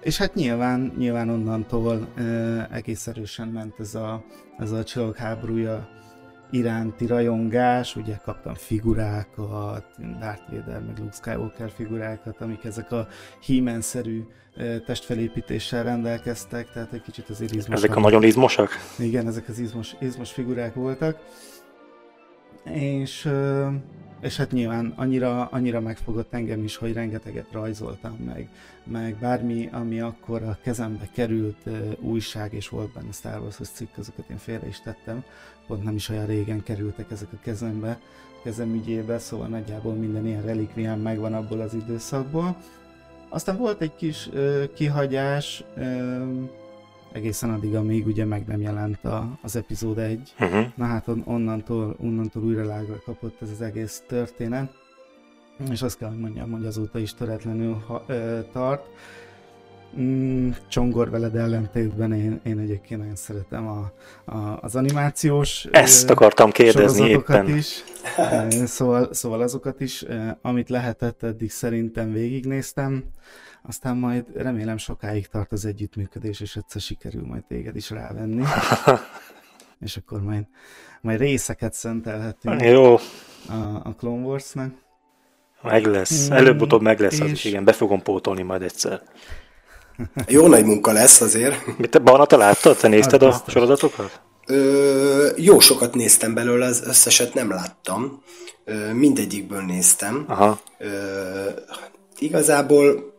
És 0.00 0.18
hát 0.18 0.34
nyilván, 0.34 0.92
nyilván 0.98 1.28
onnantól 1.28 2.08
uh, 2.18 2.76
egész 2.76 3.06
erősen 3.06 3.48
ment 3.48 3.80
ez 3.80 3.94
a, 3.94 4.24
ez 4.58 4.70
a 4.70 4.84
Csillagok 4.84 5.16
háborúja 5.16 5.88
iránti 6.50 7.06
rajongás, 7.06 7.96
ugye 7.96 8.16
kaptam 8.24 8.54
figurákat, 8.54 9.84
Darth 10.18 10.42
Vader, 10.50 10.80
meg 10.80 10.98
Luke 10.98 11.12
Skywalker 11.12 11.70
figurákat, 11.70 12.40
amik 12.40 12.64
ezek 12.64 12.92
a 12.92 13.08
he 13.46 13.80
szerű 13.80 14.24
testfelépítéssel 14.86 15.82
rendelkeztek, 15.82 16.72
tehát 16.72 16.92
egy 16.92 17.02
kicsit 17.02 17.28
az 17.28 17.40
izmos. 17.40 17.66
Ezek 17.66 17.96
a 17.96 18.00
nagyon 18.00 18.22
izmosak? 18.22 18.70
Igen, 18.98 19.26
ezek 19.26 19.48
az 19.48 19.58
izmos, 19.58 19.94
izmos 20.00 20.32
figurák 20.32 20.74
voltak. 20.74 21.18
És, 22.64 23.28
és 24.20 24.36
hát 24.36 24.50
nyilván 24.50 24.92
annyira, 24.96 25.44
annyira 25.44 25.80
megfogott 25.80 26.32
engem 26.32 26.64
is, 26.64 26.76
hogy 26.76 26.92
rengeteget 26.92 27.52
rajzoltam 27.52 28.16
meg, 28.26 28.48
meg 28.84 29.16
bármi, 29.20 29.68
ami 29.72 30.00
akkor 30.00 30.42
a 30.42 30.58
kezembe 30.62 31.08
került 31.12 31.68
újság, 32.00 32.52
és 32.52 32.68
volt 32.68 32.92
benne 32.92 33.12
Star 33.12 33.40
Wars-os 33.40 33.68
cikk, 33.68 33.96
azokat 33.98 34.28
én 34.30 34.38
félre 34.38 34.66
is 34.66 34.80
tettem, 34.80 35.24
pont 35.66 35.84
nem 35.84 35.94
is 35.94 36.08
olyan 36.08 36.26
régen 36.26 36.62
kerültek 36.62 37.10
ezek 37.10 37.28
a 37.32 37.38
kezembe, 37.42 37.98
kezem 38.42 38.74
ügyébe, 38.74 39.18
szóval 39.18 39.48
nagyjából 39.48 39.94
minden 39.94 40.26
ilyen 40.26 40.42
relikviám 40.42 41.00
megvan 41.00 41.34
abból 41.34 41.60
az 41.60 41.74
időszakból. 41.74 42.56
Aztán 43.28 43.56
volt 43.56 43.80
egy 43.80 43.94
kis 43.94 44.28
ö, 44.32 44.64
kihagyás, 44.74 45.64
ö, 45.76 46.24
egészen 47.12 47.50
addig, 47.50 47.74
amíg 47.74 48.06
ugye 48.06 48.24
meg 48.24 48.46
nem 48.46 48.60
jelent 48.60 49.04
a, 49.04 49.38
az 49.42 49.56
epizód 49.56 49.98
1. 49.98 50.34
Uh-huh. 50.40 50.66
Na 50.74 50.84
hát 50.84 51.08
on, 51.08 51.22
onnantól, 51.26 51.96
onnantól 52.00 52.42
újra 52.42 52.64
lágra 52.64 53.00
kapott 53.04 53.42
ez 53.42 53.50
az 53.50 53.60
egész 53.60 54.02
történet. 54.06 54.72
És 55.70 55.82
azt 55.82 55.98
kell, 55.98 56.08
hogy 56.08 56.18
mondjam, 56.18 56.50
hogy 56.50 56.66
azóta 56.66 56.98
is 56.98 57.14
töretlenül 57.14 57.82
ha, 57.86 58.04
ö, 58.06 58.38
tart. 58.52 58.86
Mm, 60.00 60.50
Csongor 60.68 61.10
veled 61.10 61.36
ellentétben 61.36 62.12
én, 62.12 62.40
én 62.44 62.58
egyébként 62.58 63.00
nagyon 63.00 63.16
szeretem 63.16 63.66
a, 63.66 63.92
a, 64.24 64.58
az 64.60 64.76
animációs 64.76 65.66
Ezt 65.70 66.10
akartam 66.10 66.50
kérdezni 66.50 67.08
éppen. 67.08 67.48
Is. 67.48 67.84
Szóval, 68.64 69.14
szóval 69.14 69.40
azokat 69.40 69.80
is, 69.80 70.04
amit 70.42 70.68
lehetett, 70.68 71.22
eddig 71.22 71.50
szerintem 71.50 72.12
végignéztem. 72.12 73.04
Aztán 73.68 73.96
majd 73.96 74.24
remélem 74.34 74.76
sokáig 74.76 75.26
tart 75.26 75.52
az 75.52 75.64
együttműködés, 75.64 76.40
és 76.40 76.56
egyszer 76.56 76.80
sikerül 76.80 77.26
majd 77.26 77.44
téged 77.44 77.76
is 77.76 77.90
rávenni. 77.90 78.44
és 79.86 79.96
akkor 79.96 80.22
majd, 80.22 80.44
majd 81.00 81.18
részeket 81.18 81.74
szentelhetünk 81.74 82.62
Jó. 82.62 82.94
A, 83.48 83.80
a 83.82 83.94
Clone 83.98 84.24
Wars-nak. 84.24 84.72
Meg 85.62 85.84
lesz. 85.84 86.30
Előbb-utóbb 86.30 86.82
meg 86.82 87.00
lesz 87.00 87.12
és... 87.12 87.20
az 87.20 87.30
is, 87.30 87.44
igen. 87.44 87.64
Be 87.64 87.72
fogom 87.72 88.02
pótolni 88.02 88.42
majd 88.42 88.62
egyszer. 88.62 89.02
Jó 90.26 90.46
nagy 90.46 90.64
munka 90.64 90.92
lesz 90.92 91.20
azért. 91.20 91.78
Mit 91.78 91.90
te, 91.90 91.98
Barna, 91.98 92.26
te 92.26 92.36
láttad? 92.36 92.76
Te 92.76 92.88
nézted 92.88 93.22
hát, 93.22 93.46
a 93.46 93.50
sorozatokat? 93.50 94.20
Ö, 94.46 95.28
jó 95.36 95.58
sokat 95.58 95.94
néztem 95.94 96.34
belőle, 96.34 96.66
az 96.66 96.82
összeset 96.86 97.34
nem 97.34 97.50
láttam. 97.50 98.22
Ö, 98.64 98.92
mindegyikből 98.92 99.62
néztem. 99.62 100.24
Aha. 100.28 100.60
Ö, 100.78 100.88
igazából 102.18 103.16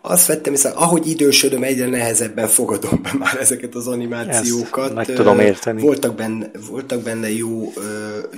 azt 0.00 0.26
vettem 0.26 0.52
hiszen 0.52 0.72
ahogy 0.72 1.06
idősödöm, 1.06 1.62
egyre 1.62 1.86
nehezebben 1.86 2.48
fogadom 2.48 3.02
be 3.02 3.12
már 3.18 3.36
ezeket 3.40 3.74
az 3.74 3.86
animációkat. 3.86 4.84
Ezt 4.84 4.94
meg 4.94 5.16
tudom 5.16 5.40
érteni. 5.40 5.80
Voltak 5.80 6.14
benne, 6.14 6.50
voltak 6.68 7.00
benne 7.00 7.30
jó, 7.32 7.72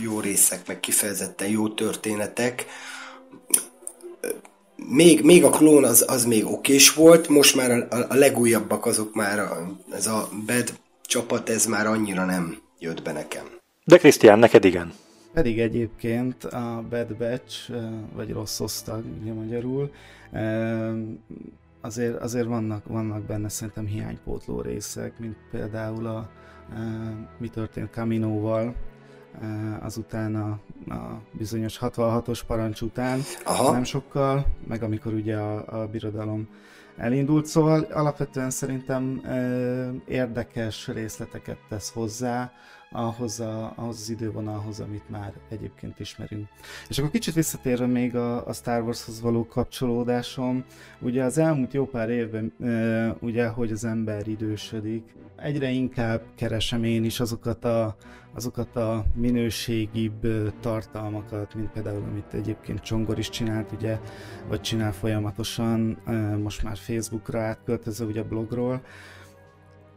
jó 0.01 0.21
részek, 0.21 0.67
meg 0.67 0.81
kifejezetten 0.81 1.49
jó 1.49 1.69
történetek 1.69 2.67
még, 4.89 5.23
még 5.23 5.45
a 5.45 5.51
klón 5.51 5.85
az, 5.85 6.05
az 6.09 6.25
még 6.25 6.47
okés 6.47 6.93
volt, 6.93 7.29
most 7.29 7.55
már 7.55 7.71
a, 7.71 7.97
a 8.09 8.15
legújabbak 8.15 8.87
azok 8.87 9.15
már, 9.15 9.39
a, 9.39 9.77
ez 9.93 10.07
a 10.07 10.29
bad 10.47 10.73
csapat, 11.07 11.51
ez 11.51 11.67
már 11.67 11.87
annyira 11.87 12.25
nem 12.25 12.59
jött 12.79 13.03
be 13.03 13.13
nekem. 13.13 13.45
De 13.85 13.97
Krisztián, 13.97 14.39
neked 14.39 14.65
igen. 14.65 14.93
Pedig 15.33 15.61
egyébként 15.61 16.45
a 16.45 16.85
Bad 16.91 17.17
Batch, 17.17 17.73
vagy 18.15 18.33
rossz 18.33 18.61
osztag, 18.61 19.05
ugye 19.21 19.33
magyarul, 19.33 19.93
azért, 21.81 22.17
azért 22.17 22.47
vannak, 22.47 22.87
vannak 22.87 23.23
benne 23.23 23.49
szerintem 23.49 23.87
hiánypótló 23.87 24.61
részek, 24.61 25.19
mint 25.19 25.37
például 25.51 26.07
a 26.07 26.31
mi 27.39 27.49
történt 27.49 27.91
Caminoval, 27.91 28.75
Eh, 29.41 29.85
azután 29.85 30.35
a, 30.35 30.59
a 30.95 31.21
bizonyos 31.33 31.79
66-os 31.81 32.41
parancs 32.47 32.81
után, 32.81 33.21
Aha. 33.45 33.73
nem 33.73 33.85
sokkal, 33.85 34.47
meg 34.67 34.83
amikor 34.83 35.13
ugye 35.13 35.37
a, 35.37 35.81
a 35.83 35.87
birodalom 35.87 36.49
elindult, 37.03 37.47
szóval 37.47 37.81
alapvetően 37.81 38.51
szerintem 38.51 39.21
e, 39.25 40.13
érdekes 40.13 40.89
részleteket 40.89 41.59
tesz 41.69 41.93
hozzá 41.93 42.53
ahhoz, 42.91 43.41
a, 43.41 43.73
ahhoz 43.77 44.01
az 44.01 44.11
idővonalhoz, 44.11 44.81
amit 44.81 45.09
már 45.09 45.33
egyébként 45.49 46.01
ismerünk. 46.01 46.49
És 46.89 46.99
akkor 46.99 47.11
kicsit 47.11 47.35
visszatérve 47.35 47.87
még 47.87 48.17
a, 48.17 48.47
a 48.47 48.53
Star 48.53 48.83
Warshoz 48.83 49.21
való 49.21 49.47
kapcsolódásom, 49.47 50.65
ugye 51.01 51.25
az 51.25 51.39
elmúlt 51.39 51.73
jó 51.73 51.87
pár 51.87 52.11
évben, 52.11 52.53
e, 52.63 53.17
ugye, 53.21 53.47
hogy 53.47 53.73
az 53.73 53.85
ember 53.85 54.29
idősödik, 54.29 55.15
egyre 55.37 55.71
inkább 55.71 56.23
keresem 56.35 56.85
én 56.85 57.05
is 57.05 57.21
azokat 57.21 57.65
a, 57.65 57.97
azokat 58.35 58.77
a 58.77 59.05
minőségibb 59.15 60.27
tartalmakat, 60.61 61.55
mint 61.55 61.71
például 61.71 62.03
amit 62.03 62.35
egyébként 62.35 62.81
Csongor 62.81 63.19
is 63.19 63.29
csinált, 63.29 63.73
ugye, 63.73 63.99
vagy 64.49 64.61
csinál 64.61 64.93
folyamatosan, 64.93 65.99
most 66.43 66.63
már 66.63 66.77
Facebookra 66.77 67.41
átköltöző, 67.41 68.07
ugye 68.07 68.23
blogról, 68.23 68.83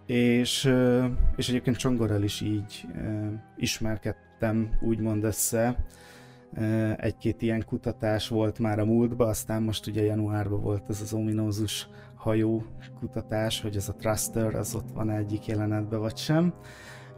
és, 0.05 0.71
és 1.35 1.49
egyébként 1.49 1.77
Csongorral 1.77 2.23
is 2.23 2.41
így 2.41 2.85
ismerkedtem, 3.57 4.69
úgymond 4.81 5.23
össze. 5.23 5.85
Egy-két 6.97 7.41
ilyen 7.41 7.63
kutatás 7.65 8.27
volt 8.27 8.59
már 8.59 8.79
a 8.79 8.85
múltban, 8.85 9.27
aztán 9.27 9.63
most 9.63 9.87
ugye 9.87 10.03
januárban 10.03 10.61
volt 10.61 10.89
ez 10.89 11.01
az 11.01 11.13
ominózus 11.13 11.87
hajó 12.15 12.63
kutatás, 12.99 13.61
hogy 13.61 13.75
ez 13.75 13.89
a 13.89 13.95
Truster 13.95 14.55
az 14.55 14.75
ott 14.75 14.91
van 14.93 15.09
egyik 15.09 15.45
jelenetben 15.45 15.99
vagy 15.99 16.17
sem. 16.17 16.53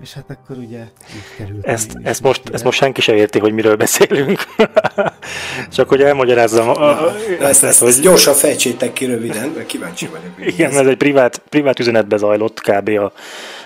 És 0.02 0.14
hát 0.14 0.24
akkor 0.28 0.58
ugye 0.58 0.80
így 1.16 1.36
került. 1.38 1.66
Ezt, 1.66 1.98
ezt, 2.04 2.22
most, 2.22 2.42
ezt 2.52 2.64
most 2.64 2.78
senki 2.78 3.02
se 3.02 3.16
érti, 3.16 3.40
hogy 3.40 3.54
miről 3.54 3.76
beszélünk. 3.76 4.40
Csak 5.76 5.90
hogy 5.90 6.02
elmagyarázzam. 6.02 6.66
Na, 6.66 7.12
ezt, 7.40 7.64
ezt, 7.64 7.80
hogy... 7.80 7.88
ezt 7.88 8.02
gyorsan 8.02 8.34
fejtsétek 8.34 8.94
ki 8.94 9.06
röviden, 9.06 9.50
mert 9.56 9.66
kíváncsi 9.66 10.08
vagyok. 10.08 10.54
Igen, 10.54 10.72
ez 10.72 10.88
egy 10.88 10.98
privát, 10.98 11.42
privát 11.50 11.80
üzenetbe 11.80 12.18
zajlott 12.18 12.62
kb. 12.62 12.90
A, 12.90 13.12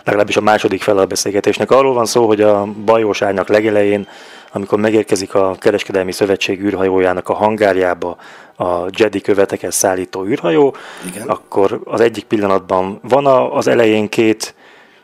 legalábbis 0.03 0.37
a 0.37 0.41
második 0.41 0.81
fel 0.81 0.97
a 0.97 1.05
beszélgetésnek. 1.05 1.71
Arról 1.71 1.93
van 1.93 2.05
szó, 2.05 2.27
hogy 2.27 2.41
a 2.41 2.65
bajóságnak 2.65 3.47
legelején, 3.47 4.07
amikor 4.51 4.79
megérkezik 4.79 5.33
a 5.33 5.55
Kereskedelmi 5.59 6.11
Szövetség 6.11 6.61
űrhajójának 6.61 7.29
a 7.29 7.33
hangárjába 7.33 8.17
a 8.57 8.85
Jedi 8.97 9.21
követeket 9.21 9.71
szállító 9.71 10.25
űrhajó, 10.25 10.75
Igen. 11.07 11.27
akkor 11.27 11.81
az 11.83 12.01
egyik 12.01 12.23
pillanatban 12.23 12.99
van 13.01 13.25
az 13.51 13.67
elején 13.67 14.09
két 14.09 14.55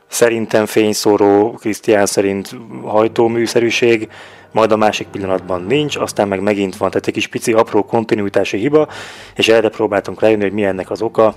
szerintem 0.07 0.65
fényszóró, 0.65 1.51
Krisztián 1.51 2.05
szerint 2.05 2.55
hajtóműszerűség, 2.83 4.09
majd 4.51 4.71
a 4.71 4.77
másik 4.77 5.07
pillanatban 5.07 5.63
nincs, 5.63 5.95
aztán 5.95 6.27
meg 6.27 6.41
megint 6.41 6.77
van, 6.77 6.89
tehát 6.89 7.07
egy 7.07 7.13
kis 7.13 7.27
pici 7.27 7.53
apró 7.53 7.83
kontinuitási 7.83 8.57
hiba, 8.57 8.87
és 9.35 9.47
erre 9.47 9.69
próbáltunk 9.69 10.21
rájönni, 10.21 10.43
hogy 10.43 10.51
mi 10.51 10.63
ennek 10.63 10.91
az 10.91 11.01
oka, 11.01 11.35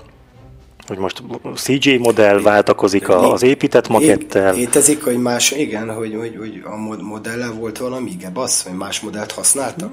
hogy 0.87 0.99
most 0.99 1.23
CG 1.55 1.99
modell 1.99 2.41
váltakozik 2.41 3.09
az 3.09 3.43
épített 3.43 3.89
makettel. 3.89 4.55
Létezik, 4.55 5.05
hogy 5.05 5.17
más, 5.17 5.50
igen, 5.50 5.95
hogy, 5.95 6.15
hogy, 6.19 6.37
hogy 6.39 6.62
a 6.65 6.77
modelle 7.03 7.49
volt 7.49 7.79
valami, 7.79 8.11
igen, 8.11 8.33
bassz, 8.33 8.62
vagy 8.62 8.77
más 8.77 9.00
modellt 9.00 9.33
használtak? 9.33 9.91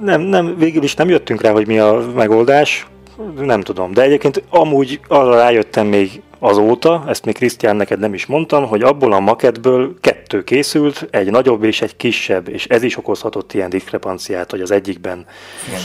Nem, 0.00 0.20
nem, 0.20 0.56
végül 0.58 0.82
is 0.82 0.94
nem 0.94 1.08
jöttünk 1.08 1.40
rá, 1.40 1.50
hogy 1.50 1.66
mi 1.66 1.78
a 1.78 2.12
megoldás, 2.14 2.86
nem 3.40 3.60
tudom, 3.60 3.92
de 3.92 4.02
egyébként 4.02 4.42
amúgy 4.50 5.00
arra 5.08 5.34
rájöttem 5.34 5.86
még 5.86 6.22
azóta, 6.38 7.04
ezt 7.06 7.24
még 7.24 7.34
Krisztián 7.34 7.76
neked 7.76 7.98
nem 7.98 8.14
is 8.14 8.26
mondtam, 8.26 8.66
hogy 8.66 8.82
abból 8.82 9.12
a 9.12 9.20
maketből 9.20 9.94
kettő 10.00 10.44
készült, 10.44 11.08
egy 11.10 11.30
nagyobb 11.30 11.64
és 11.64 11.82
egy 11.82 11.96
kisebb, 11.96 12.48
és 12.48 12.66
ez 12.66 12.82
is 12.82 12.96
okozhatott 12.96 13.52
ilyen 13.52 13.70
diszkrepanciát, 13.70 14.50
hogy 14.50 14.60
az 14.60 14.70
egyikben 14.70 15.26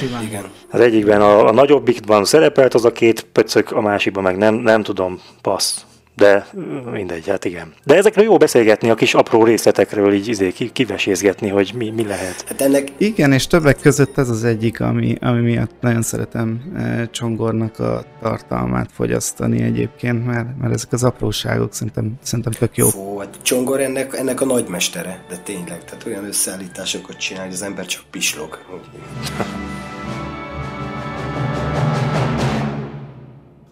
igen, 0.01 0.23
igen. 0.23 0.43
az 0.69 0.79
egyikben 0.79 1.21
a, 1.21 1.47
a 1.47 1.51
nagyobbikban 1.51 2.25
szerepelt 2.25 2.73
az 2.73 2.85
a 2.85 2.91
két 2.91 3.21
pöcök, 3.31 3.71
a 3.71 3.81
másikban 3.81 4.23
meg 4.23 4.37
nem, 4.37 4.55
nem 4.55 4.83
tudom, 4.83 5.21
passz. 5.41 5.81
De 6.15 6.47
mindegy, 6.91 7.27
hát 7.27 7.45
igen. 7.45 7.73
De 7.83 7.95
ezekről 7.95 8.25
jó 8.25 8.37
beszélgetni, 8.37 8.89
a 8.89 8.95
kis 8.95 9.13
apró 9.13 9.43
részletekről 9.43 10.13
így 10.13 10.27
izé, 10.27 10.53
kivesézgetni, 10.73 11.47
hogy 11.47 11.73
mi, 11.75 11.89
mi 11.89 12.05
lehet. 12.05 12.43
Hát 12.47 12.61
ennek... 12.61 12.87
Igen, 12.97 13.31
és 13.31 13.47
többek 13.47 13.79
között 13.79 14.17
ez 14.17 14.29
az 14.29 14.43
egyik, 14.43 14.81
ami, 14.81 15.15
ami 15.21 15.41
miatt 15.41 15.71
nagyon 15.79 16.01
szeretem 16.01 16.61
e, 16.75 17.09
Csongornak 17.09 17.79
a 17.79 18.03
tartalmát 18.21 18.89
fogyasztani 18.93 19.61
egyébként, 19.61 20.25
mert, 20.25 20.47
mert 20.59 20.73
ezek 20.73 20.91
az 20.91 21.03
apróságok 21.03 21.73
szerintem, 21.73 22.13
szerintem 22.21 22.53
tök 22.53 22.77
jó. 22.77 22.87
Fó, 22.87 23.19
hát 23.19 23.37
Csongor 23.41 23.81
ennek, 23.81 24.13
ennek 24.13 24.41
a 24.41 24.45
nagymestere, 24.45 25.25
de 25.29 25.37
tényleg, 25.37 25.83
tehát 25.85 26.05
olyan 26.05 26.25
összeállításokat 26.25 27.17
csinál, 27.17 27.43
hogy 27.43 27.53
az 27.53 27.61
ember 27.61 27.85
csak 27.85 28.03
pislog. 28.11 28.57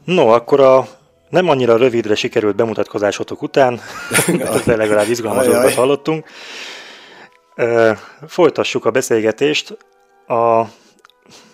No, 0.06 0.28
akkor 0.28 0.60
a 0.60 0.88
nem 1.32 1.50
annyira 1.50 1.78
rövidre 1.78 2.16
sikerült 2.16 2.56
bemutatkozásotok 2.56 3.42
után, 3.42 3.80
de 4.66 4.76
legalább 4.76 5.10
izgalmas 5.10 5.76
hallottunk. 5.76 6.26
Folytassuk 8.28 8.86
a 8.86 8.92
beszélgetést. 8.92 9.78
A, 10.28 10.62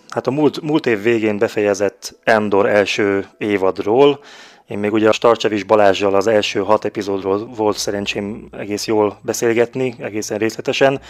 hát 0.09 0.27
a 0.27 0.31
múlt, 0.31 0.61
múlt 0.61 0.85
év 0.85 1.01
végén 1.01 1.37
befejezett 1.37 2.19
Endor 2.23 2.69
első 2.69 3.27
évadról, 3.37 4.19
én 4.67 4.77
még 4.77 4.93
ugye 4.93 5.09
a 5.09 5.11
Starcsevis 5.11 5.63
Balázsjal 5.63 6.15
az 6.15 6.27
első 6.27 6.59
hat 6.59 6.85
epizódról 6.85 7.45
volt 7.55 7.77
szerencsém 7.77 8.47
egész 8.51 8.87
jól 8.87 9.19
beszélgetni, 9.21 9.95
egészen 9.99 10.37
részletesen, 10.37 11.01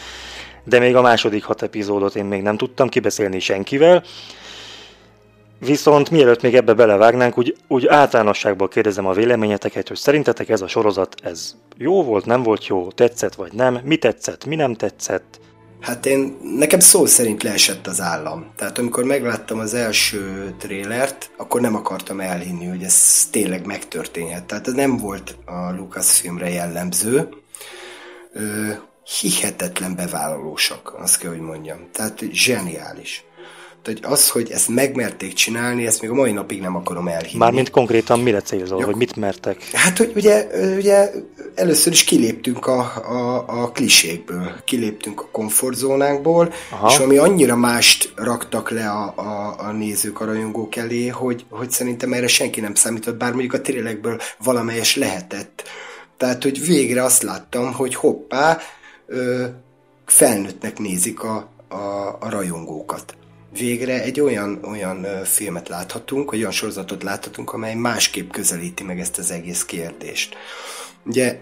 de 0.63 0.79
még 0.79 0.95
a 0.95 1.01
második 1.01 1.43
hat 1.43 1.61
epizódot 1.61 2.15
én 2.15 2.25
még 2.25 2.41
nem 2.41 2.57
tudtam 2.57 2.89
kibeszélni 2.89 3.39
senkivel, 3.39 4.03
Viszont 5.59 6.09
mielőtt 6.09 6.41
még 6.41 6.55
ebbe 6.55 6.73
belevágnánk, 6.73 7.37
úgy, 7.37 7.55
úgy 7.67 7.87
általánosságból 7.87 8.67
kérdezem 8.67 9.05
a 9.05 9.13
véleményeteket, 9.13 9.87
hogy 9.87 9.97
szerintetek 9.97 10.49
ez 10.49 10.61
a 10.61 10.67
sorozat, 10.67 11.15
ez 11.23 11.55
jó 11.77 12.03
volt, 12.03 12.25
nem 12.25 12.43
volt 12.43 12.67
jó, 12.67 12.91
tetszett 12.91 13.35
vagy 13.35 13.53
nem, 13.53 13.79
mi 13.83 13.97
tetszett, 13.97 14.45
mi 14.45 14.55
nem 14.55 14.73
tetszett? 14.73 15.39
Hát 15.79 16.05
én, 16.05 16.37
nekem 16.57 16.79
szó 16.79 17.05
szerint 17.05 17.43
leesett 17.43 17.87
az 17.87 18.01
állam. 18.01 18.51
Tehát 18.55 18.77
amikor 18.77 19.03
megláttam 19.03 19.59
az 19.59 19.73
első 19.73 20.53
trélert, 20.57 21.29
akkor 21.37 21.61
nem 21.61 21.75
akartam 21.75 22.19
elhinni, 22.19 22.65
hogy 22.65 22.83
ez 22.83 23.27
tényleg 23.31 23.65
megtörténhet. 23.65 24.45
Tehát 24.45 24.67
ez 24.67 24.73
nem 24.73 24.97
volt 24.97 25.37
a 25.45 25.71
Lucasfilmre 25.71 26.49
jellemző. 26.49 27.29
Ö, 28.33 28.69
hihetetlen 29.19 29.95
bevállalósak, 29.95 30.95
azt 30.99 31.19
kell, 31.19 31.29
hogy 31.29 31.39
mondjam. 31.39 31.77
Tehát 31.91 32.23
zseniális 32.31 33.26
hogy 33.87 33.99
az, 34.01 34.29
hogy 34.29 34.51
ezt 34.51 34.67
megmerték 34.67 35.33
csinálni, 35.33 35.85
ezt 35.85 36.01
még 36.01 36.09
a 36.09 36.13
mai 36.13 36.31
napig 36.31 36.61
nem 36.61 36.75
akarom 36.75 37.07
elhinni. 37.07 37.37
Mármint 37.37 37.69
konkrétan 37.69 38.19
mire 38.19 38.41
célzol, 38.41 38.81
hogy 38.81 38.95
mit 38.95 39.15
mertek? 39.15 39.63
Hát, 39.73 39.97
hogy 39.97 40.11
ugye, 40.15 40.47
ugye 40.75 41.11
először 41.55 41.93
is 41.93 42.03
kiléptünk 42.03 42.67
a, 42.67 42.79
a, 43.07 43.45
a 43.47 43.71
klisékből, 43.71 44.51
kiléptünk 44.65 45.21
a 45.21 45.27
komfortzónánkból, 45.31 46.53
Aha. 46.71 46.89
és 46.91 46.97
ami 46.97 47.17
annyira 47.17 47.55
mást 47.55 48.13
raktak 48.15 48.69
le 48.69 48.89
a, 48.89 49.13
a, 49.15 49.55
a 49.57 49.71
nézők, 49.71 50.21
a 50.21 50.25
rajongók 50.25 50.75
elé, 50.75 51.07
hogy, 51.07 51.45
hogy 51.49 51.71
szerintem 51.71 52.13
erre 52.13 52.27
senki 52.27 52.59
nem 52.59 52.75
számított, 52.75 53.17
bár 53.17 53.31
mondjuk 53.31 53.53
a 53.53 53.61
trélekből 53.61 54.19
valamelyes 54.43 54.95
lehetett. 54.95 55.63
Tehát, 56.17 56.43
hogy 56.43 56.65
végre 56.65 57.03
azt 57.03 57.23
láttam, 57.23 57.73
hogy 57.73 57.95
hoppá, 57.95 58.57
ö, 59.07 59.45
felnőttnek 60.05 60.79
nézik 60.79 61.23
a, 61.23 61.49
a, 61.67 61.75
a 62.19 62.29
rajongókat 62.29 63.15
végre 63.51 64.01
egy 64.01 64.19
olyan, 64.19 64.59
olyan 64.63 65.05
filmet 65.23 65.69
láthatunk, 65.69 66.31
olyan 66.31 66.51
sorozatot 66.51 67.03
láthatunk, 67.03 67.53
amely 67.53 67.75
másképp 67.75 68.31
közelíti 68.31 68.83
meg 68.83 68.99
ezt 68.99 69.17
az 69.17 69.31
egész 69.31 69.65
kérdést. 69.65 70.35
Ugye 71.05 71.39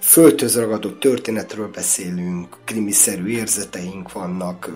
földhöz 0.00 0.56
ragadott 0.56 1.00
történetről 1.00 1.68
beszélünk, 1.68 2.56
krimiszerű 2.64 3.28
érzeteink 3.28 4.12
vannak, 4.12 4.70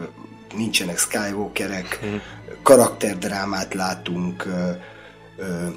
nincsenek 0.57 0.99
skywalkerek, 0.99 1.99
hmm. 2.01 2.21
karakterdrámát 2.63 3.75
látunk, 3.75 4.47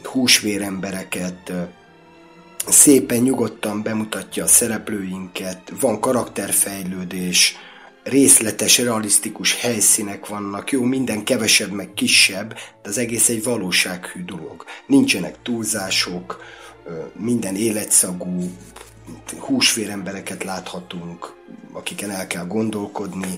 húsvérembereket, 0.03 1.51
szépen 2.67 3.21
nyugodtan 3.21 3.83
bemutatja 3.83 4.43
a 4.43 4.47
szereplőinket, 4.47 5.71
van 5.79 5.99
karakterfejlődés, 5.99 7.55
részletes, 8.05 8.77
realisztikus 8.77 9.61
helyszínek 9.61 10.27
vannak, 10.27 10.71
jó, 10.71 10.83
minden 10.83 11.23
kevesebb, 11.23 11.71
meg 11.71 11.93
kisebb, 11.93 12.53
de 12.53 12.89
az 12.89 12.97
egész 12.97 13.29
egy 13.29 13.43
valósághű 13.43 14.23
dolog. 14.23 14.65
Nincsenek 14.87 15.35
túlzások, 15.41 16.43
minden 17.19 17.55
életszagú, 17.55 18.51
húsvérembereket 19.39 20.43
láthatunk, 20.43 21.33
akiken 21.73 22.09
el 22.11 22.27
kell 22.27 22.45
gondolkodni, 22.45 23.35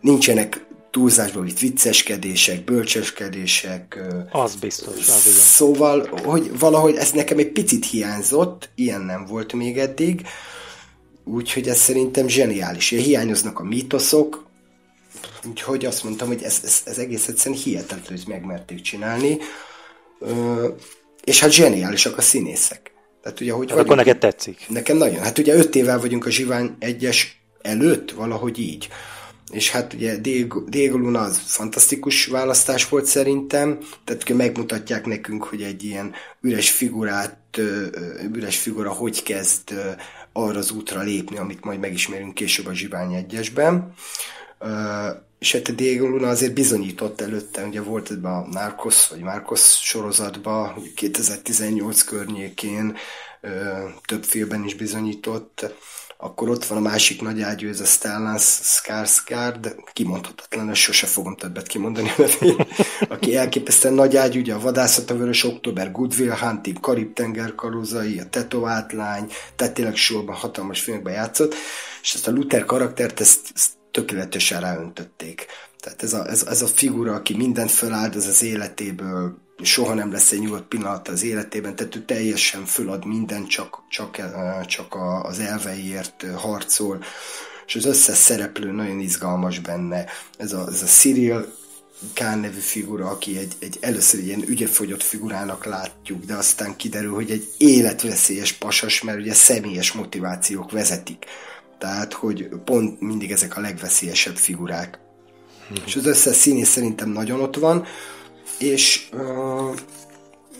nincsenek 0.00 0.66
túlzásban 0.90 1.46
itt 1.46 1.58
vicceskedések, 1.58 2.64
bölcseskedések. 2.64 3.98
Az 4.30 4.54
biztos, 4.54 5.08
az 5.08 5.26
igen. 5.26 5.38
Szóval, 5.38 6.08
hogy 6.24 6.58
valahogy 6.58 6.94
ez 6.94 7.10
nekem 7.10 7.38
egy 7.38 7.52
picit 7.52 7.86
hiányzott, 7.86 8.70
ilyen 8.74 9.00
nem 9.00 9.26
volt 9.26 9.52
még 9.52 9.78
eddig, 9.78 10.26
Úgyhogy 11.30 11.68
ez 11.68 11.78
szerintem 11.78 12.28
zseniális. 12.28 12.88
Hiányoznak 12.88 13.58
a 13.58 13.64
mítoszok, 13.64 14.46
úgyhogy 15.48 15.84
azt 15.84 16.04
mondtam, 16.04 16.28
hogy 16.28 16.42
ez, 16.42 16.60
ez, 16.64 16.80
ez 16.84 16.98
egész 16.98 17.28
egyszerűen 17.28 17.60
hihetetlen, 17.60 18.18
hogy 18.18 18.24
megmerték 18.26 18.80
csinálni. 18.80 19.38
Ö, 20.20 20.68
és 21.24 21.40
hát 21.40 21.50
zseniálisak 21.50 22.18
a 22.18 22.20
színészek. 22.20 22.92
Tehát 23.22 23.40
ugye, 23.40 23.52
hogy 23.52 23.70
hát 23.70 23.78
akkor 23.78 23.96
neked 23.96 24.18
tetszik. 24.18 24.66
Nekem 24.68 24.96
nagyon. 24.96 25.20
Hát 25.20 25.38
ugye 25.38 25.54
öt 25.54 25.74
évvel 25.74 26.00
vagyunk 26.00 26.26
a 26.26 26.30
Zsivány 26.30 26.76
egyes 26.78 27.42
előtt, 27.62 28.10
valahogy 28.10 28.58
így. 28.58 28.88
És 29.50 29.70
hát 29.70 29.92
ugye 29.92 30.16
Diego, 30.16 30.60
Diego 30.60 30.96
Luna 30.96 31.20
az 31.20 31.38
fantasztikus 31.44 32.26
választás 32.26 32.88
volt 32.88 33.04
szerintem, 33.04 33.78
tehát 34.04 34.28
megmutatják 34.28 35.06
nekünk, 35.06 35.44
hogy 35.44 35.62
egy 35.62 35.84
ilyen 35.84 36.12
üres 36.40 36.70
figurát, 36.70 37.60
üres 38.32 38.58
figura 38.58 38.92
hogy 38.92 39.22
kezd 39.22 39.74
arra 40.32 40.58
az 40.58 40.70
útra 40.70 41.02
lépni, 41.02 41.36
amit 41.36 41.64
majd 41.64 41.80
megismerünk 41.80 42.34
később 42.34 42.66
a 42.66 42.74
Zsivány 42.74 43.12
egyesben. 43.12 43.94
És 45.38 45.52
hát 45.52 45.68
a 45.68 45.72
Diego 45.72 46.06
Luna 46.06 46.28
azért 46.28 46.54
bizonyított 46.54 47.20
előtte, 47.20 47.64
ugye 47.64 47.82
volt 47.82 48.10
ebben 48.10 48.32
a 48.32 48.46
Narcos, 48.50 49.08
vagy 49.08 49.20
Marcos 49.20 49.60
sorozatban, 49.82 50.82
2018 50.94 52.02
környékén 52.02 52.96
több 54.04 54.24
filmben 54.24 54.64
is 54.64 54.74
bizonyított, 54.74 55.74
akkor 56.20 56.48
ott 56.48 56.64
van 56.64 56.78
a 56.78 56.80
másik 56.80 57.22
nagy 57.22 57.40
ágyú, 57.40 57.68
ez 57.68 57.80
a 57.80 57.84
Stellan 57.84 58.38
Skarsgård, 58.38 59.74
kimondhatatlan, 59.92 60.70
ezt 60.70 60.80
sose 60.80 61.06
fogom 61.06 61.36
többet 61.36 61.66
kimondani, 61.66 62.10
aki 63.08 63.36
elképesztően 63.36 63.94
nagy 63.94 64.16
ágyú, 64.16 64.40
ugye 64.40 64.54
a 64.54 64.60
Vadászat 64.60 65.10
a 65.10 65.16
Vörös 65.16 65.44
Október, 65.44 65.92
Goodwill 65.92 66.30
Hunting, 66.30 66.80
Karib-tenger 66.80 67.54
kalózai, 67.54 68.18
a 68.18 68.28
Tetovált 68.28 68.92
lány, 68.92 69.30
tehát 69.56 69.74
tényleg 69.74 69.96
sorban 69.96 70.34
hatalmas 70.34 70.80
filmekben 70.80 71.12
játszott, 71.12 71.54
és 72.02 72.14
ezt 72.14 72.28
a 72.28 72.30
Luther 72.30 72.64
karaktert, 72.64 73.20
ezt, 73.20 73.50
ezt 73.54 73.70
tökéletesen 73.90 74.60
ráöntötték. 74.60 75.46
Tehát 75.80 76.02
ez 76.02 76.12
a, 76.12 76.28
ez, 76.28 76.46
ez 76.48 76.62
a 76.62 76.66
figura, 76.66 77.14
aki 77.14 77.36
mindent 77.36 77.70
feláldoz 77.70 78.26
az 78.26 78.42
életéből, 78.42 79.38
soha 79.62 79.94
nem 79.94 80.12
lesz 80.12 80.32
egy 80.32 80.40
nyugodt 80.40 80.68
pillanat 80.68 81.08
az 81.08 81.22
életében, 81.22 81.76
tehát 81.76 81.96
ő 81.96 82.04
teljesen 82.04 82.64
fölad 82.64 83.06
minden, 83.06 83.46
csak, 83.46 83.82
csak, 83.88 84.18
eh, 84.18 84.64
csak 84.66 84.96
az 85.22 85.38
elveiért 85.38 86.24
harcol, 86.36 87.02
és 87.66 87.76
az 87.76 87.84
összes 87.84 88.16
szereplő 88.16 88.70
nagyon 88.70 89.00
izgalmas 89.00 89.58
benne. 89.58 90.04
Ez 90.36 90.52
a, 90.52 90.66
ez 90.68 90.82
a 90.82 90.86
Cyril 90.86 91.56
Kán 92.12 92.38
nevű 92.38 92.58
figura, 92.58 93.08
aki 93.08 93.38
egy, 93.38 93.52
egy 93.58 93.78
először 93.80 94.20
ilyen 94.20 94.42
ügyefogyott 94.46 95.02
figurának 95.02 95.64
látjuk, 95.64 96.24
de 96.24 96.34
aztán 96.34 96.76
kiderül, 96.76 97.14
hogy 97.14 97.30
egy 97.30 97.48
életveszélyes 97.56 98.52
pasas, 98.52 99.02
mert 99.02 99.18
ugye 99.18 99.34
személyes 99.34 99.92
motivációk 99.92 100.70
vezetik. 100.70 101.24
Tehát, 101.78 102.12
hogy 102.12 102.48
pont 102.64 103.00
mindig 103.00 103.30
ezek 103.30 103.56
a 103.56 103.60
legveszélyesebb 103.60 104.36
figurák. 104.36 104.98
Hmm. 105.68 105.76
És 105.86 105.96
az 105.96 106.06
összes 106.06 106.36
színész 106.36 106.68
szerintem 106.68 107.08
nagyon 107.08 107.40
ott 107.40 107.56
van, 107.56 107.86
és 108.58 109.08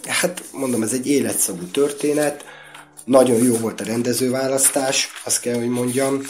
hát 0.06 0.44
mondom, 0.52 0.82
ez 0.82 0.92
egy 0.92 1.06
életszagú 1.06 1.64
történet, 1.64 2.44
nagyon 3.04 3.44
jó 3.44 3.56
volt 3.56 3.80
a 3.80 3.84
rendezőválasztás, 3.84 5.08
azt 5.24 5.40
kell, 5.40 5.54
hogy 5.54 5.68
mondjam, 5.68 6.20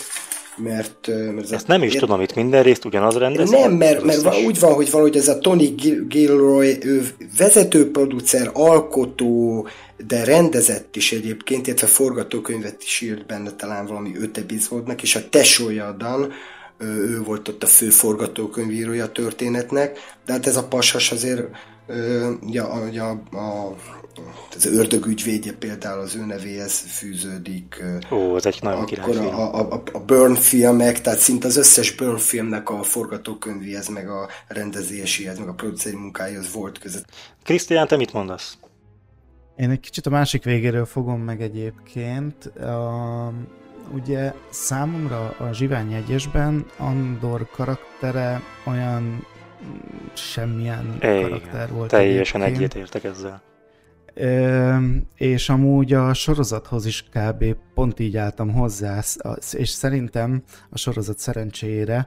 mert... 0.56 1.06
mert 1.34 1.52
Ezt 1.52 1.66
nem 1.66 1.82
is 1.82 1.94
ér... 1.94 2.00
tudom, 2.00 2.20
itt 2.20 2.34
minden 2.34 2.62
részt 2.62 2.84
ugyanaz 2.84 3.16
rendez. 3.16 3.50
Nem, 3.50 3.72
mert, 3.72 4.02
mert 4.02 4.44
úgy 4.44 4.60
van, 4.60 4.72
hogy 4.72 4.90
valahogy 4.90 5.16
ez 5.16 5.28
a 5.28 5.38
Tony 5.38 5.74
Gilroy, 6.08 6.78
ő 6.82 7.08
vezetőproducer, 7.38 8.50
alkotó, 8.52 9.66
de 10.06 10.24
rendezett 10.24 10.96
is 10.96 11.12
egyébként, 11.12 11.66
illetve 11.66 11.86
forgatókönyvet 11.86 12.82
is 12.82 13.00
írt 13.00 13.26
benne 13.26 13.50
talán 13.50 13.86
valami 13.86 14.12
öt 14.20 14.38
epizódnak, 14.38 15.02
és 15.02 15.16
a 15.16 15.28
tesója 15.28 15.94
Dan, 15.98 16.32
ő 16.78 17.22
volt 17.22 17.48
ott 17.48 17.62
a 17.62 17.66
fő 17.66 17.90
forgatókönyvírója 17.90 19.04
a 19.04 19.12
történetnek, 19.12 19.98
de 20.26 20.32
hát 20.32 20.46
ez 20.46 20.56
a 20.56 20.68
pasas 20.68 21.12
azért 21.12 21.48
ja, 22.50 22.68
a, 22.68 22.88
a, 22.96 23.36
a, 23.36 23.76
az 24.56 24.66
ördögügyvédje 24.66 25.52
például 25.52 26.00
az 26.00 26.16
ő 26.16 26.24
nevéhez 26.24 26.78
fűződik. 26.78 27.84
Ó, 28.10 28.36
ez 28.36 28.46
egy 28.46 28.58
nagyon 28.62 28.82
Akkor 28.82 29.16
a, 29.16 29.72
a, 29.72 29.82
a 29.92 30.00
Burn 30.00 30.34
filmek, 30.34 31.00
tehát 31.00 31.18
szinte 31.18 31.46
az 31.46 31.56
összes 31.56 31.94
Burn 31.94 32.16
filmnek 32.16 32.70
a 32.70 32.82
forgatókönyvéhez, 32.82 33.88
meg 33.88 34.08
a 34.08 34.28
rendezéséhez, 34.48 35.38
meg 35.38 35.48
a 35.48 35.52
produceri 35.52 35.96
munkájához 35.96 36.52
volt 36.52 36.78
között. 36.78 37.04
Krisztián, 37.42 37.86
te 37.86 37.96
mit 37.96 38.12
mondasz? 38.12 38.58
Én 39.56 39.70
egy 39.70 39.80
kicsit 39.80 40.06
a 40.06 40.10
másik 40.10 40.44
végéről 40.44 40.84
fogom 40.84 41.20
meg 41.20 41.42
egyébként. 41.42 42.46
A, 42.46 43.32
ugye 43.98 44.32
számomra 44.48 45.34
a 45.38 45.52
Zsivány 45.52 45.92
egyesben 45.92 46.66
Andor 46.76 47.48
karaktere 47.50 48.40
olyan 48.66 49.26
semmilyen 50.12 50.94
Igen, 50.96 51.22
karakter 51.22 51.72
volt. 51.72 51.90
Teljesen 51.90 52.42
egyetértek 52.42 53.04
ezzel. 53.04 53.42
Ö, 54.14 54.76
és 55.14 55.48
amúgy 55.48 55.92
a 55.92 56.14
sorozathoz 56.14 56.86
is 56.86 57.04
kb. 57.12 57.44
pont 57.74 57.98
így 58.00 58.16
álltam 58.16 58.52
hozzá, 58.52 59.02
és 59.52 59.68
szerintem 59.68 60.42
a 60.70 60.78
sorozat 60.78 61.18
szerencsére 61.18 62.06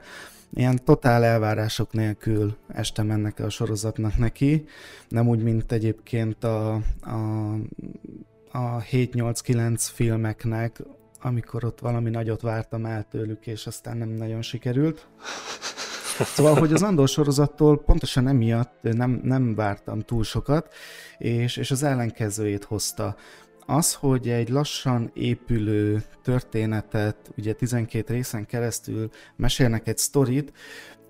ilyen 0.53 0.79
totál 0.85 1.23
elvárások 1.23 1.93
nélkül 1.93 2.57
estem 2.67 3.11
ennek 3.11 3.39
a 3.39 3.49
sorozatnak 3.49 4.17
neki, 4.17 4.65
nem 5.07 5.27
úgy, 5.27 5.43
mint 5.43 5.71
egyébként 5.71 6.43
a, 6.43 6.73
a, 7.01 7.53
a 8.51 8.81
7-8-9 8.91 9.75
filmeknek, 9.93 10.81
amikor 11.21 11.63
ott 11.63 11.79
valami 11.79 12.09
nagyot 12.09 12.41
vártam 12.41 12.85
el 12.85 13.05
tőlük, 13.09 13.47
és 13.47 13.67
aztán 13.67 13.97
nem 13.97 14.09
nagyon 14.09 14.41
sikerült. 14.41 15.07
Szóval, 16.23 16.55
hogy 16.55 16.73
az 16.73 16.83
Andor 16.83 17.07
sorozattól 17.07 17.83
pontosan 17.83 18.27
emiatt 18.27 18.77
nem, 18.81 19.19
nem 19.23 19.55
vártam 19.55 19.99
túl 19.99 20.23
sokat, 20.23 20.73
és, 21.17 21.57
és 21.57 21.71
az 21.71 21.83
ellenkezőjét 21.83 22.63
hozta. 22.63 23.15
Az, 23.65 23.93
hogy 23.93 24.29
egy 24.29 24.49
lassan 24.49 25.11
épülő 25.13 26.03
történetet, 26.23 27.31
ugye 27.37 27.53
12 27.53 28.13
részen 28.13 28.45
keresztül 28.45 29.09
mesélnek 29.35 29.87
egy 29.87 29.97
sztorit, 29.97 30.53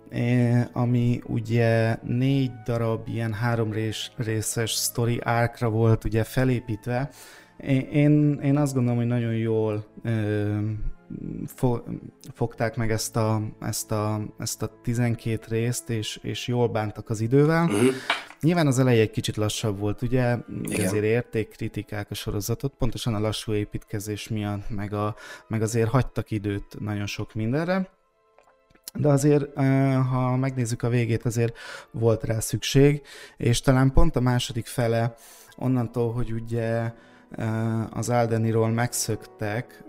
eh, 0.10 0.66
ami 0.72 1.22
ugye 1.26 1.98
négy 2.04 2.52
darab 2.66 3.08
ilyen 3.08 3.34
három 3.34 3.74
részes 4.18 4.72
sztori 4.72 5.20
árkra 5.24 5.70
volt 5.70 6.04
ugye 6.04 6.24
felépítve, 6.24 7.10
én, 7.92 8.40
én 8.44 8.58
azt 8.58 8.74
gondolom, 8.74 8.98
hogy 8.98 9.08
nagyon 9.08 9.34
jól 9.34 9.86
ö, 10.04 10.58
fo, 11.46 11.80
fogták 12.34 12.76
meg 12.76 12.92
ezt 12.92 13.16
a, 13.16 13.42
ezt 13.60 13.92
a, 13.92 14.22
ezt 14.38 14.62
a 14.62 14.80
12 14.84 15.46
részt, 15.50 15.90
és, 15.90 16.20
és 16.22 16.48
jól 16.48 16.68
bántak 16.68 17.10
az 17.10 17.22
idővel. 17.22 17.64
Uh-huh. 17.64 17.94
Nyilván 18.42 18.68
az 18.68 18.80
eleje 18.80 19.02
egy 19.02 19.12
kicsit 19.12 19.36
lassabb 19.36 19.80
volt, 19.80 20.02
ugye, 20.02 20.38
Igen. 20.64 20.86
ezért 20.86 21.04
érték 21.04 21.50
kritikák 21.50 22.12
a 22.12 22.14
sorozatot, 22.14 22.74
pontosan 22.78 23.14
a 23.14 23.20
lassú 23.20 23.54
építkezés 23.54 24.28
miatt, 24.28 24.70
meg, 24.70 24.94
a, 24.94 25.16
meg 25.48 25.62
azért 25.62 25.90
hagytak 25.90 26.32
időt 26.32 26.80
nagyon 26.80 27.06
sok 27.06 27.34
mindenre. 27.34 27.90
De 28.94 29.08
azért, 29.08 29.54
ha 30.10 30.36
megnézzük 30.36 30.84
a 30.84 30.90
végét, 30.90 31.26
azért 31.26 31.58
volt 31.92 32.24
rá 32.24 32.40
szükség, 32.40 33.02
és 33.38 33.62
talán 33.62 33.92
pont 33.94 34.16
a 34.16 34.20
második 34.20 34.66
fele 34.66 35.16
onnantól, 35.58 36.12
hogy 36.14 36.32
ugye 36.32 36.92
az 37.90 38.10
Aldeniról 38.10 38.70
megszöktek, 38.70 39.84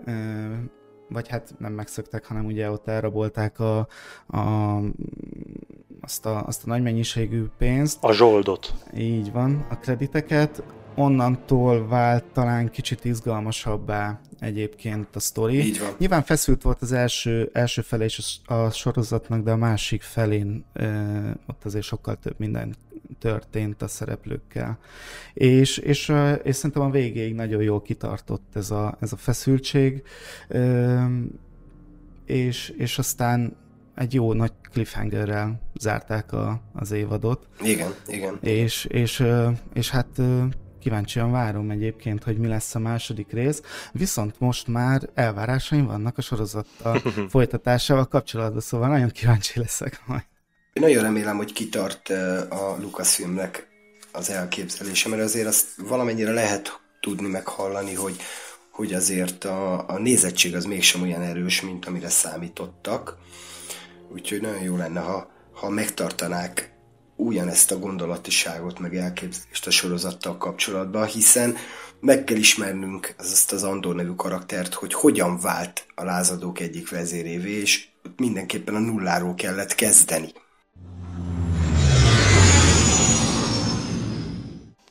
vagy 1.09 1.27
hát 1.27 1.55
nem 1.57 1.73
megszöktek, 1.73 2.25
hanem 2.25 2.45
ugye 2.45 2.71
ott 2.71 2.87
elrabolták 2.87 3.59
a, 3.59 3.87
a, 4.27 4.77
azt, 6.01 6.25
a, 6.25 6.43
azt 6.45 6.63
a 6.63 6.67
nagy 6.67 6.81
mennyiségű 6.81 7.45
pénzt. 7.57 8.03
A 8.03 8.13
zsoldot. 8.13 8.73
Így 8.97 9.31
van, 9.31 9.65
a 9.69 9.75
krediteket. 9.75 10.63
Onnantól 10.95 11.87
vált 11.87 12.23
talán 12.23 12.69
kicsit 12.69 13.05
izgalmasabbá 13.05 14.19
egyébként 14.39 15.15
a 15.15 15.19
sztori. 15.19 15.65
Így 15.65 15.79
van. 15.79 15.89
Nyilván 15.97 16.23
feszült 16.23 16.61
volt 16.61 16.81
az 16.81 16.91
első, 16.91 17.49
első 17.53 17.81
fele 17.81 18.05
is 18.05 18.41
a 18.45 18.69
sorozatnak, 18.69 19.43
de 19.43 19.51
a 19.51 19.55
másik 19.55 20.01
felén 20.01 20.65
ö, 20.73 20.85
ott 21.47 21.63
azért 21.65 21.85
sokkal 21.85 22.15
több 22.15 22.35
minden 22.37 22.75
történt 23.19 23.81
a 23.81 23.87
szereplőkkel. 23.87 24.77
És, 25.33 25.77
és, 25.77 26.13
és 26.43 26.55
szerintem 26.55 26.81
a 26.81 26.89
végéig 26.89 27.33
nagyon 27.33 27.61
jól 27.61 27.81
kitartott 27.81 28.55
ez 28.55 28.71
a, 28.71 28.97
ez 28.99 29.13
a 29.13 29.17
feszültség, 29.17 30.03
és, 32.25 32.69
és 32.69 32.97
aztán 32.97 33.57
egy 33.95 34.13
jó 34.13 34.33
nagy 34.33 34.51
cliffhangerrel 34.71 35.59
zárták 35.79 36.33
a, 36.33 36.61
az 36.73 36.91
évadot. 36.91 37.47
Igen, 37.61 37.93
igen. 38.07 38.37
És, 38.41 38.85
és, 38.85 39.23
és 39.73 39.89
hát 39.89 40.21
kíváncsian 40.79 41.31
várom 41.31 41.69
egyébként, 41.69 42.23
hogy 42.23 42.37
mi 42.37 42.47
lesz 42.47 42.75
a 42.75 42.79
második 42.79 43.31
rész, 43.31 43.61
viszont 43.91 44.39
most 44.39 44.67
már 44.67 45.09
elvárásaim 45.13 45.85
vannak 45.85 46.17
a 46.17 46.21
sorozattal 46.21 46.99
folytatásával 47.29 48.07
kapcsolatban, 48.07 48.61
szóval 48.61 48.87
nagyon 48.87 49.09
kíváncsi 49.09 49.59
leszek 49.59 50.01
majd. 50.05 50.23
Én 50.73 50.83
nagyon 50.83 51.03
remélem, 51.03 51.37
hogy 51.37 51.53
kitart 51.53 52.09
a 52.49 52.77
Lucasfilmnek 52.79 53.67
az 54.11 54.29
elképzelése, 54.29 55.09
mert 55.09 55.21
azért 55.21 55.47
azt 55.47 55.65
valamennyire 55.77 56.31
lehet 56.31 56.81
tudni, 56.99 57.27
meghallani, 57.27 57.93
hogy, 57.93 58.15
hogy 58.71 58.93
azért 58.93 59.43
a, 59.43 59.89
a 59.89 59.99
nézettség 59.99 60.55
az 60.55 60.65
mégsem 60.65 61.01
olyan 61.01 61.21
erős, 61.21 61.61
mint 61.61 61.85
amire 61.85 62.09
számítottak. 62.09 63.17
Úgyhogy 64.13 64.41
nagyon 64.41 64.61
jó 64.61 64.77
lenne, 64.77 64.99
ha, 64.99 65.31
ha 65.53 65.69
megtartanák 65.69 66.73
ugyanezt 67.15 67.71
a 67.71 67.79
gondolatiságot, 67.79 68.79
meg 68.79 68.95
elképzelést 68.95 69.67
a 69.67 69.71
sorozattal 69.71 70.37
kapcsolatban, 70.37 71.05
hiszen 71.05 71.55
meg 71.99 72.23
kell 72.23 72.37
ismernünk 72.37 73.15
azt 73.17 73.51
az 73.51 73.63
Andor 73.63 73.95
nevű 73.95 74.13
karaktert, 74.15 74.73
hogy 74.73 74.93
hogyan 74.93 75.39
vált 75.39 75.85
a 75.95 76.03
lázadók 76.03 76.59
egyik 76.59 76.89
vezérévé, 76.89 77.51
és 77.51 77.87
mindenképpen 78.15 78.75
a 78.75 78.79
nulláról 78.79 79.35
kellett 79.35 79.75
kezdeni. 79.75 80.31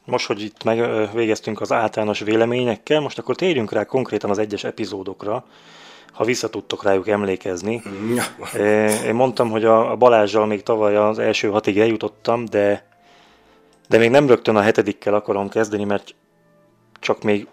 Most, 0.04 0.26
hogy 0.26 0.42
itt 0.42 0.64
megvégeztünk 0.64 1.60
az 1.60 1.72
általános 1.72 2.20
véleményekkel, 2.20 3.00
most 3.00 3.18
akkor 3.18 3.36
térjünk 3.36 3.72
rá 3.72 3.84
konkrétan 3.84 4.30
az 4.30 4.38
egyes 4.38 4.64
epizódokra, 4.64 5.44
ha 6.12 6.24
vissza 6.24 6.50
tudtok 6.50 6.82
rájuk 6.82 7.08
emlékezni. 7.08 7.82
Én 9.04 9.14
mondtam, 9.14 9.50
hogy 9.50 9.64
a 9.64 9.96
Balázsjal 9.96 10.46
még 10.46 10.62
tavaly 10.62 10.96
az 10.96 11.18
első 11.18 11.48
hatig 11.48 11.78
eljutottam, 11.78 12.44
de, 12.44 12.86
de 13.88 13.98
még 13.98 14.10
nem 14.10 14.26
rögtön 14.26 14.56
a 14.56 14.60
hetedikkel 14.60 15.14
akarom 15.14 15.48
kezdeni, 15.48 15.84
mert 15.84 16.14
csak 17.00 17.22
még 17.22 17.46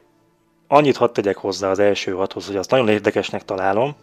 annyit 0.67 0.97
hadd 0.97 1.13
tegyek 1.13 1.37
hozzá 1.37 1.69
az 1.69 1.79
első 1.79 2.11
hathoz, 2.11 2.47
hogy 2.47 2.55
azt 2.55 2.69
nagyon 2.69 2.89
érdekesnek 2.89 3.45
találom, 3.45 3.95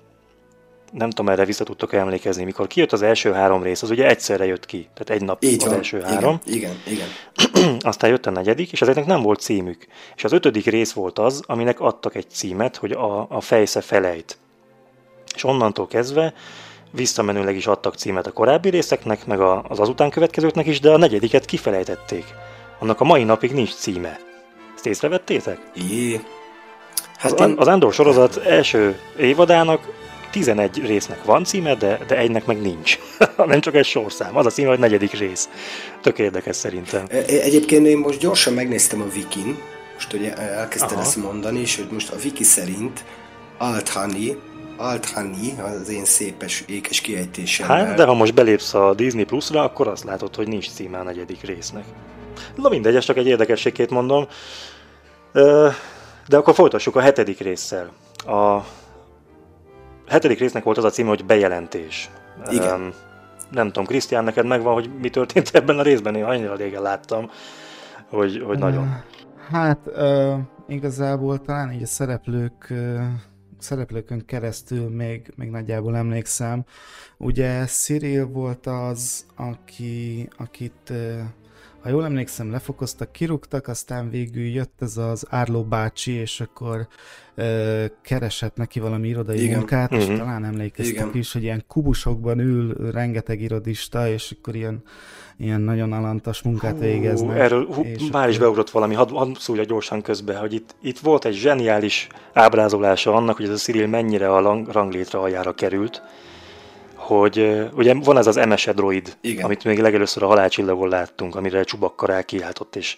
nem 0.93 1.11
tudom, 1.11 1.29
erre 1.29 1.45
vissza 1.45 1.65
tudtok 1.65 1.93
emlékezni, 1.93 2.45
mikor 2.45 2.67
kijött 2.67 2.93
az 2.93 3.03
első 3.03 3.33
három 3.33 3.63
rész, 3.63 3.83
az 3.83 3.91
ugye 3.91 4.07
egyszerre 4.09 4.47
jött 4.47 4.67
ki, 4.67 4.89
tehát 4.95 5.11
egy 5.11 5.27
nap 5.27 5.45
Így 5.45 5.63
az 5.63 5.69
van. 5.69 5.75
első 5.75 6.01
három. 6.01 6.39
Igen, 6.45 6.75
igen. 6.87 7.07
Aztán 7.81 8.11
jött 8.11 8.27
a 8.27 8.31
negyedik, 8.31 8.73
és 8.73 8.83
ezeknek 8.83 9.07
nem 9.07 9.23
volt 9.23 9.41
címük. 9.41 9.87
És 10.17 10.25
az 10.25 10.33
ötödik 10.33 10.67
rész 10.67 10.93
volt 10.93 11.19
az, 11.19 11.43
aminek 11.47 11.81
adtak 11.81 12.15
egy 12.15 12.31
címet, 12.31 12.77
hogy 12.77 12.93
a, 12.93 13.27
a 13.31 13.41
fejsze 13.41 13.81
felejt. 13.81 14.39
És 15.35 15.45
onnantól 15.45 15.87
kezdve 15.87 16.35
visszamenőleg 16.91 17.57
is 17.57 17.67
adtak 17.67 17.95
címet 17.95 18.27
a 18.27 18.33
korábbi 18.33 18.69
részeknek, 18.69 19.27
meg 19.27 19.41
a, 19.41 19.65
az 19.69 19.81
azután 19.81 20.11
következőknek 20.11 20.67
is, 20.67 20.81
de 20.81 20.91
a 20.91 20.97
negyediket 20.97 21.45
kifelejtették. 21.45 22.25
Annak 22.79 23.01
a 23.01 23.05
mai 23.05 23.25
napig 23.25 23.53
nincs 23.53 23.75
címe. 23.75 24.19
Ezt 24.75 24.87
észrevettétek? 24.87 25.59
Jé. 25.75 26.21
Hát 27.17 27.41
az, 27.41 27.49
én... 27.49 27.55
az 27.59 27.67
Andor 27.67 27.93
sorozat 27.93 28.37
első 28.37 29.01
évadának 29.19 29.81
11 30.31 30.87
résznek 30.87 31.25
van 31.25 31.45
címe, 31.45 31.75
de, 31.75 31.99
de 32.07 32.17
egynek 32.17 32.47
meg 32.47 32.61
nincs, 32.61 32.99
nem 33.37 33.61
csak 33.61 33.75
egy 33.75 33.85
sorszám. 33.85 34.37
Az 34.37 34.47
a 34.47 34.51
címe, 34.51 34.69
hogy 34.69 34.79
negyedik 34.79 35.13
rész. 35.13 35.49
Tök 36.01 36.19
érdekes 36.19 36.57
szerintem. 36.57 37.05
E, 37.09 37.17
e, 37.17 37.23
egyébként 37.27 37.87
én 37.87 37.99
most 37.99 38.19
gyorsan 38.19 38.53
megnéztem 38.53 39.01
a 39.01 39.07
Wikin, 39.15 39.59
most 39.95 40.13
ugye 40.13 40.35
elkezdted 40.35 40.93
Aha. 40.93 41.01
ezt 41.01 41.17
mondani, 41.17 41.61
és 41.61 41.77
hogy 41.77 41.89
most 41.91 42.13
a 42.13 42.17
Wiki 42.25 42.45
szerint 42.45 43.05
Alt 43.59 43.89
Honey 43.89 44.37
Althani, 44.77 45.55
az 45.61 45.89
én 45.89 46.05
szépes, 46.05 46.65
ékes 46.67 47.01
kiejtésem. 47.01 47.67
Hát, 47.67 47.97
de 47.97 48.05
ha 48.05 48.15
most 48.15 48.35
belépsz 48.35 48.75
a 48.75 48.95
Disney 48.95 49.25
Plus-ra, 49.25 49.63
akkor 49.63 49.89
azt 49.89 50.05
látod, 50.05 50.35
hogy 50.35 50.49
nincs 50.49 50.71
címe 50.71 50.99
a 50.99 51.03
negyedik 51.03 51.43
résznek. 51.43 51.85
Na 52.55 52.69
mindegy, 52.69 52.97
ez 52.97 53.05
csak 53.05 53.17
egy 53.17 53.27
érdekességét 53.27 53.91
mondom. 53.91 54.27
De 56.29 56.37
akkor 56.37 56.55
folytassuk 56.55 56.97
a 56.97 57.01
hetedik 57.01 57.41
résszel. 57.41 57.91
A 58.27 58.65
hetedik 60.09 60.39
résznek 60.39 60.65
volt 60.65 60.79
az 60.79 60.85
a 60.85 60.91
címe, 60.91 61.09
hogy 61.09 61.25
bejelentés. 61.25 62.11
Igen. 62.51 62.93
Nem 63.51 63.67
tudom, 63.67 63.85
Krisztián, 63.85 64.25
neked 64.25 64.47
megvan, 64.47 64.75
hogy 64.75 64.91
mi 65.01 65.11
történt 65.11 65.51
ebben 65.59 65.79
a 65.79 65.83
részben? 65.83 66.15
Én 66.15 66.25
annyira 66.25 66.55
régen 66.55 66.83
láttam, 66.83 67.31
hogy, 68.09 68.43
hogy 68.47 68.59
nagyon. 68.59 69.03
Hát, 69.51 69.79
uh, 69.87 70.39
igazából 70.69 71.41
talán 71.41 71.73
így 71.73 71.83
a 71.83 71.87
szereplők 71.87 72.67
uh, 72.71 73.01
szereplőkön 73.59 74.25
keresztül 74.27 74.89
még, 74.89 75.33
még 75.37 75.51
nagyjából 75.51 75.97
emlékszem. 75.97 76.65
Ugye 77.17 77.65
Cyril 77.65 78.27
volt 78.27 78.67
az, 78.67 79.27
aki, 79.37 80.29
akit 80.37 80.93
ha 81.87 81.93
jól 81.93 82.05
emlékszem, 82.05 82.51
lefokoztak, 82.51 83.13
kirúgtak, 83.13 83.69
aztán 83.69 84.11
végül 84.11 84.45
jött 84.45 84.75
ez 84.81 84.97
az 84.97 85.27
Árló 85.31 85.63
bácsi, 85.63 86.13
és 86.13 86.41
akkor 86.41 86.87
ö, 87.35 87.85
keresett 88.03 88.57
neki 88.57 88.81
valami 88.81 89.09
irodai 89.09 89.43
Igen. 89.43 89.57
munkát, 89.57 89.93
és 89.93 90.03
uh-huh. 90.03 90.19
talán 90.19 90.45
emlékeztek 90.45 90.95
Igen. 90.95 91.11
is, 91.15 91.33
hogy 91.33 91.43
ilyen 91.43 91.65
kubusokban 91.69 92.39
ül 92.39 92.91
rengeteg 92.91 93.41
irodista, 93.41 94.09
és 94.09 94.35
akkor 94.39 94.55
ilyen, 94.55 94.83
ilyen 95.37 95.61
nagyon 95.61 95.93
alantas 95.93 96.43
munkát 96.43 96.75
hú, 96.75 96.81
végeznek. 96.81 97.39
Erről 97.39 97.67
hú, 97.67 97.83
és 97.83 98.03
már 98.13 98.29
is 98.29 98.39
beugrott 98.39 98.71
valami, 98.71 98.95
hadd 98.95 99.11
had 99.11 99.37
szólja 99.39 99.65
gyorsan 99.65 100.03
közbe, 100.03 100.37
hogy 100.37 100.53
itt, 100.53 100.75
itt 100.83 100.99
volt 100.99 101.25
egy 101.25 101.35
zseniális 101.35 102.09
ábrázolása 102.33 103.15
annak, 103.15 103.37
hogy 103.37 103.45
ez 103.45 103.53
a 103.53 103.57
Cyril 103.57 103.87
mennyire 103.87 104.35
a 104.35 104.65
ranglétre 104.73 105.19
aljára 105.19 105.55
került, 105.55 106.03
hogy 107.07 107.69
ugye 107.75 107.95
van 107.95 108.19
ez 108.19 108.27
az 108.27 108.37
MS 108.37 108.65
droid, 108.75 109.17
Igen. 109.21 109.45
amit 109.45 109.65
még 109.65 109.79
legelőször 109.79 110.23
a 110.23 110.27
halálcsillagon 110.27 110.89
láttunk, 110.89 111.37
amire 111.37 111.63
Csubakkar 111.63 112.11
elkiáltott, 112.11 112.77
és 112.77 112.97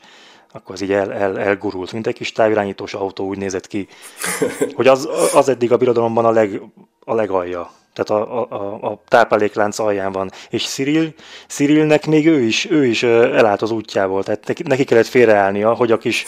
akkor 0.53 0.75
az 0.75 0.81
így 0.81 0.92
el, 0.92 1.12
el, 1.12 1.38
elgurult, 1.38 1.92
mint 1.92 2.07
egy 2.07 2.14
kis 2.14 2.33
távirányítós 2.33 2.94
autó 2.94 3.27
úgy 3.27 3.38
nézett 3.38 3.66
ki, 3.66 3.88
hogy 4.75 4.87
az, 4.87 5.09
az 5.35 5.49
eddig 5.49 5.73
a 5.73 5.77
birodalomban 5.77 6.25
a, 6.25 6.31
leg, 6.31 6.61
a 7.05 7.14
legalja. 7.14 7.71
Tehát 7.92 8.23
a, 8.23 8.42
a, 8.51 8.90
a 8.90 9.03
tápláléklánc 9.09 9.79
alján 9.79 10.12
van. 10.12 10.31
És 10.51 10.68
Cyril, 10.68 11.14
Cyrilnek 11.49 12.07
még 12.07 12.27
ő 12.27 12.40
is, 12.40 12.71
ő 12.71 12.87
is 12.87 13.03
elállt 13.03 13.62
az 13.62 13.71
útjából, 13.71 14.25
tehát 14.25 14.47
neki, 14.47 14.62
neki 14.62 14.85
kellett 14.85 15.07
félreállnia, 15.07 15.75
hogy 15.75 15.92
a 15.92 15.99
kis 15.99 16.25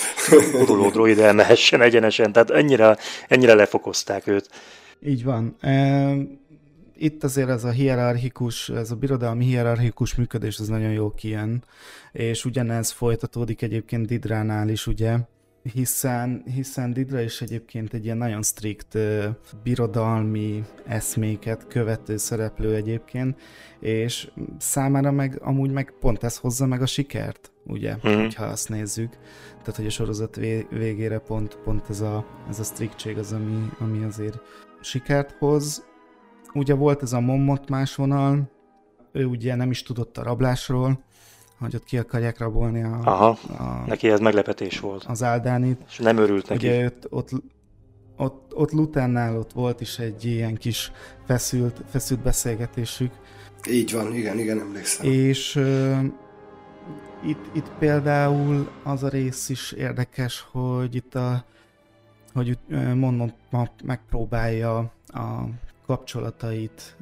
guruló 0.52 0.90
droid 0.90 1.18
elmehessen 1.18 1.80
egyenesen, 1.80 2.32
tehát 2.32 2.50
ennyire, 2.50 2.96
ennyire 3.28 3.54
lefokozták 3.54 4.26
őt. 4.26 4.48
Így 5.06 5.24
van 5.24 5.56
itt 7.00 7.24
azért 7.24 7.48
ez 7.48 7.64
a 7.64 7.70
hierarchikus, 7.70 8.68
ez 8.68 8.90
a 8.90 8.96
birodalmi 8.96 9.44
hierarchikus 9.44 10.14
működés, 10.14 10.58
az 10.58 10.68
nagyon 10.68 10.92
jó 10.92 11.10
kijön, 11.10 11.64
és 12.12 12.44
ugyanez 12.44 12.90
folytatódik 12.90 13.62
egyébként 13.62 14.06
Didránál 14.06 14.68
is, 14.68 14.86
ugye, 14.86 15.18
hiszen, 15.62 16.42
hiszen 16.54 16.92
Didra 16.92 17.20
is 17.20 17.40
egyébként 17.40 17.94
egy 17.94 18.04
ilyen 18.04 18.16
nagyon 18.16 18.42
strikt 18.42 18.94
uh, 18.94 19.24
birodalmi 19.62 20.64
eszméket 20.86 21.66
követő 21.66 22.16
szereplő 22.16 22.74
egyébként, 22.74 23.40
és 23.80 24.30
számára 24.58 25.10
meg 25.10 25.38
amúgy 25.42 25.70
meg 25.70 25.94
pont 26.00 26.24
ez 26.24 26.36
hozza 26.36 26.66
meg 26.66 26.82
a 26.82 26.86
sikert, 26.86 27.52
ugye, 27.66 27.96
mm. 28.08 28.26
ha 28.36 28.44
azt 28.44 28.68
nézzük. 28.68 29.12
Tehát, 29.58 29.76
hogy 29.76 29.86
a 29.86 29.90
sorozat 29.90 30.36
végére 30.70 31.18
pont, 31.18 31.56
pont 31.56 31.90
ez 31.90 32.00
a, 32.00 32.26
ez 32.48 32.58
a 32.58 32.64
striktség 32.64 33.18
az, 33.18 33.32
ami, 33.32 33.68
ami 33.78 34.04
azért 34.04 34.38
sikert 34.80 35.36
hoz, 35.38 35.88
ugye 36.54 36.74
volt 36.74 37.02
ez 37.02 37.12
a 37.12 37.20
Mommot 37.20 37.68
más 37.68 37.94
vonal, 37.94 38.50
ő 39.12 39.24
ugye 39.24 39.54
nem 39.54 39.70
is 39.70 39.82
tudott 39.82 40.18
a 40.18 40.22
rablásról, 40.22 41.04
hogy 41.58 41.74
ott 41.74 41.84
ki 41.84 41.98
akarják 41.98 42.38
rabolni 42.38 42.82
a... 42.82 43.00
Aha, 43.04 43.38
a, 43.58 43.84
neki 43.86 44.08
ez 44.08 44.20
meglepetés 44.20 44.80
volt. 44.80 45.04
Az 45.04 45.22
Áldánit. 45.22 45.80
És 45.88 45.98
nem 45.98 46.16
örült 46.16 46.48
neki. 46.48 46.66
Ugye 46.66 46.84
ott, 46.84 47.06
ott, 47.10 47.30
ott, 48.16 48.54
ott 48.54 48.70
Lutánnál 48.70 49.38
ott 49.38 49.52
volt 49.52 49.80
is 49.80 49.98
egy 49.98 50.24
ilyen 50.24 50.54
kis 50.54 50.92
feszült, 51.26 51.82
feszült 51.90 52.20
beszélgetésük. 52.20 53.12
Így 53.70 53.92
van, 53.92 54.14
igen, 54.14 54.38
igen, 54.38 54.60
emlékszem. 54.60 55.10
És 55.10 55.56
uh, 55.56 56.04
itt, 57.26 57.44
itt 57.52 57.70
például 57.78 58.70
az 58.82 59.02
a 59.02 59.08
rész 59.08 59.48
is 59.48 59.72
érdekes, 59.72 60.46
hogy 60.52 60.94
itt 60.94 61.14
a 61.14 61.44
hogy 62.32 62.58
mondom, 62.94 63.32
megpróbálja 63.84 64.78
a 65.06 65.44
kapcsolatait 65.90 66.96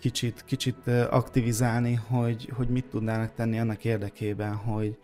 kicsit, 0.00 0.44
kicsit 0.46 0.76
aktivizálni, 1.10 2.00
hogy, 2.10 2.48
hogy 2.56 2.68
mit 2.68 2.84
tudnának 2.84 3.34
tenni 3.34 3.58
annak 3.58 3.84
érdekében, 3.84 4.54
hogy, 4.54 4.96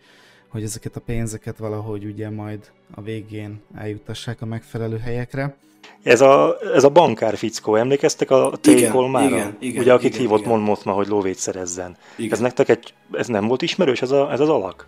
hogy 0.49 0.63
ezeket 0.63 0.95
a 0.95 0.99
pénzeket 0.99 1.57
valahogy 1.57 2.05
ugye 2.05 2.29
majd 2.29 2.71
a 2.95 3.01
végén 3.01 3.61
eljutassák 3.75 4.41
a 4.41 4.45
megfelelő 4.45 4.97
helyekre. 4.97 5.57
Ez 6.03 6.21
a, 6.21 6.57
ez 6.73 6.83
a 6.83 6.89
bankár 6.89 7.37
fickó, 7.37 7.75
emlékeztek 7.75 8.31
a 8.31 8.51
Tékolmára? 8.61 9.35
Igen, 9.35 9.55
igen, 9.59 9.81
Ugye, 9.81 9.93
akit 9.93 10.09
igen, 10.09 10.19
hívott 10.19 10.39
igen. 10.39 10.51
Mon 10.51 10.61
Mothma, 10.61 10.91
hogy 10.91 11.07
lóvét 11.07 11.37
szerezzen. 11.37 11.97
Igen. 12.15 12.31
Ez 12.31 12.39
nektek 12.39 12.69
egy, 12.69 12.93
ez 13.11 13.27
nem 13.27 13.47
volt 13.47 13.61
ismerős, 13.61 14.01
ez, 14.01 14.11
a, 14.11 14.31
ez 14.31 14.39
az 14.39 14.49
alak? 14.49 14.87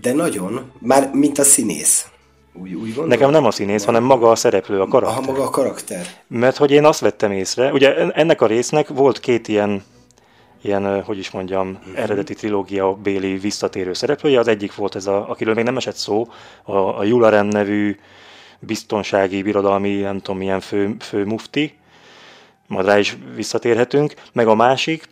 De 0.00 0.12
nagyon, 0.12 0.72
már 0.78 1.10
mint 1.12 1.38
a 1.38 1.44
színész. 1.44 2.08
Úgy, 2.52 2.74
úgy 2.74 2.84
gondolom? 2.84 3.08
Nekem 3.08 3.30
nem 3.30 3.44
a 3.44 3.50
színész, 3.50 3.84
hanem 3.84 4.02
maga 4.02 4.30
a 4.30 4.36
szereplő, 4.36 4.80
a 4.80 4.86
karakter. 4.86 5.18
Aha, 5.18 5.32
maga 5.32 5.44
a 5.44 5.50
karakter. 5.50 6.06
Mert 6.26 6.56
hogy 6.56 6.70
én 6.70 6.84
azt 6.84 7.00
vettem 7.00 7.32
észre, 7.32 7.72
ugye 7.72 7.94
ennek 7.96 8.40
a 8.40 8.46
résznek 8.46 8.88
volt 8.88 9.20
két 9.20 9.48
ilyen, 9.48 9.84
ilyen 10.62 11.02
hogy 11.02 11.18
is 11.18 11.30
mondjam, 11.30 11.68
uh-huh. 11.68 12.02
eredeti 12.02 12.34
trilógia 12.34 12.92
béli 12.92 13.38
visszatérő 13.38 13.92
szereplője. 13.92 14.38
Az 14.38 14.48
egyik 14.48 14.74
volt 14.74 14.94
ez, 14.94 15.06
a, 15.06 15.30
akiről 15.30 15.54
még 15.54 15.64
nem 15.64 15.76
esett 15.76 15.96
szó, 15.96 16.28
a, 16.62 16.76
a 16.76 17.04
Jularen 17.04 17.46
nevű 17.46 17.98
biztonsági, 18.58 19.42
birodalmi, 19.42 19.94
nem 19.94 20.20
tudom 20.20 20.38
milyen 20.38 20.60
fő, 20.60 20.96
fő 21.00 21.24
mufti, 21.24 21.78
majd 22.66 22.86
rá 22.86 22.98
is 22.98 23.18
visszatérhetünk, 23.34 24.14
meg 24.32 24.46
a 24.46 24.54
másik, 24.54 25.08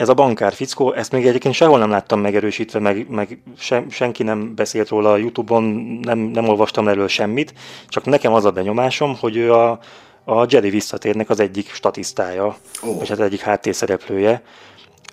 ez 0.00 0.08
a 0.08 0.14
bankár 0.14 0.52
fickó, 0.52 0.92
ezt 0.92 1.12
még 1.12 1.26
egyébként 1.26 1.54
sehol 1.54 1.78
nem 1.78 1.90
láttam 1.90 2.20
megerősítve, 2.20 2.78
meg, 2.78 3.08
meg 3.08 3.42
se, 3.58 3.84
senki 3.90 4.22
nem 4.22 4.54
beszélt 4.54 4.88
róla 4.88 5.12
a 5.12 5.16
Youtube-on, 5.16 5.64
nem, 6.02 6.18
nem 6.18 6.48
olvastam 6.48 6.88
erről 6.88 7.08
semmit, 7.08 7.54
csak 7.88 8.04
nekem 8.04 8.32
az 8.32 8.44
a 8.44 8.50
benyomásom, 8.50 9.16
hogy 9.20 9.36
ő 9.36 9.52
a, 9.52 9.78
a 10.24 10.46
Jedi 10.48 10.70
visszatérnek 10.70 11.30
az 11.30 11.40
egyik 11.40 11.72
statisztája, 11.72 12.56
oh. 12.82 12.98
vagy 12.98 13.08
hát 13.08 13.20
egyik 13.20 13.40
háttérszereplője, 13.40 14.42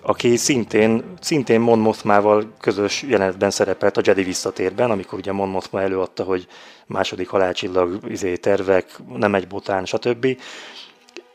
aki 0.02 0.36
szintén, 0.36 1.04
szintén 1.20 1.60
Mon 1.60 1.78
Mothmával 1.78 2.52
közös 2.60 3.02
jelenetben 3.02 3.50
szerepelt 3.50 3.96
a 3.96 4.02
Jedi 4.04 4.22
visszatérben, 4.22 4.90
amikor 4.90 5.18
ugye 5.18 5.32
Mon 5.32 5.48
Mothma 5.48 5.80
előadta, 5.80 6.22
hogy 6.22 6.46
második 6.86 7.28
halálcsillag 7.28 7.98
izé, 8.08 8.36
tervek, 8.36 8.86
nem 9.16 9.34
egy 9.34 9.46
botán, 9.46 9.84
stb. 9.84 10.26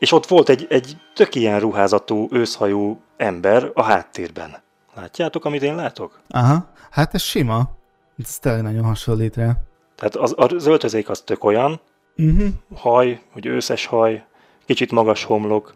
És 0.04 0.12
ott 0.12 0.28
volt 0.28 0.50
egy, 0.50 0.66
egy 0.70 0.98
tök 1.14 1.36
ilyen 1.36 1.60
ruházatú, 1.60 2.28
őszhajú 2.32 3.02
ember 3.18 3.72
a 3.74 3.84
háttérben. 3.84 4.56
Látjátok, 4.96 5.46
amit 5.46 5.62
én 5.62 5.76
látok? 5.76 6.20
Aha, 6.30 6.70
hát 6.90 7.14
ez 7.14 7.22
sima. 7.22 7.70
Ez 8.18 8.40
tényleg 8.40 8.62
nagyon 8.64 8.84
hasonlít 8.84 9.36
rá. 9.36 9.56
Tehát 9.96 10.16
az, 10.16 10.34
az 10.38 10.66
öltözék 10.66 11.10
az 11.10 11.22
tök 11.22 11.44
olyan, 11.44 11.82
uh-huh. 12.18 12.48
haj, 12.76 13.22
hogy 13.32 13.46
őszes 13.46 13.86
haj, 13.86 14.26
kicsit 14.66 14.92
magas 14.92 15.24
homlok. 15.24 15.74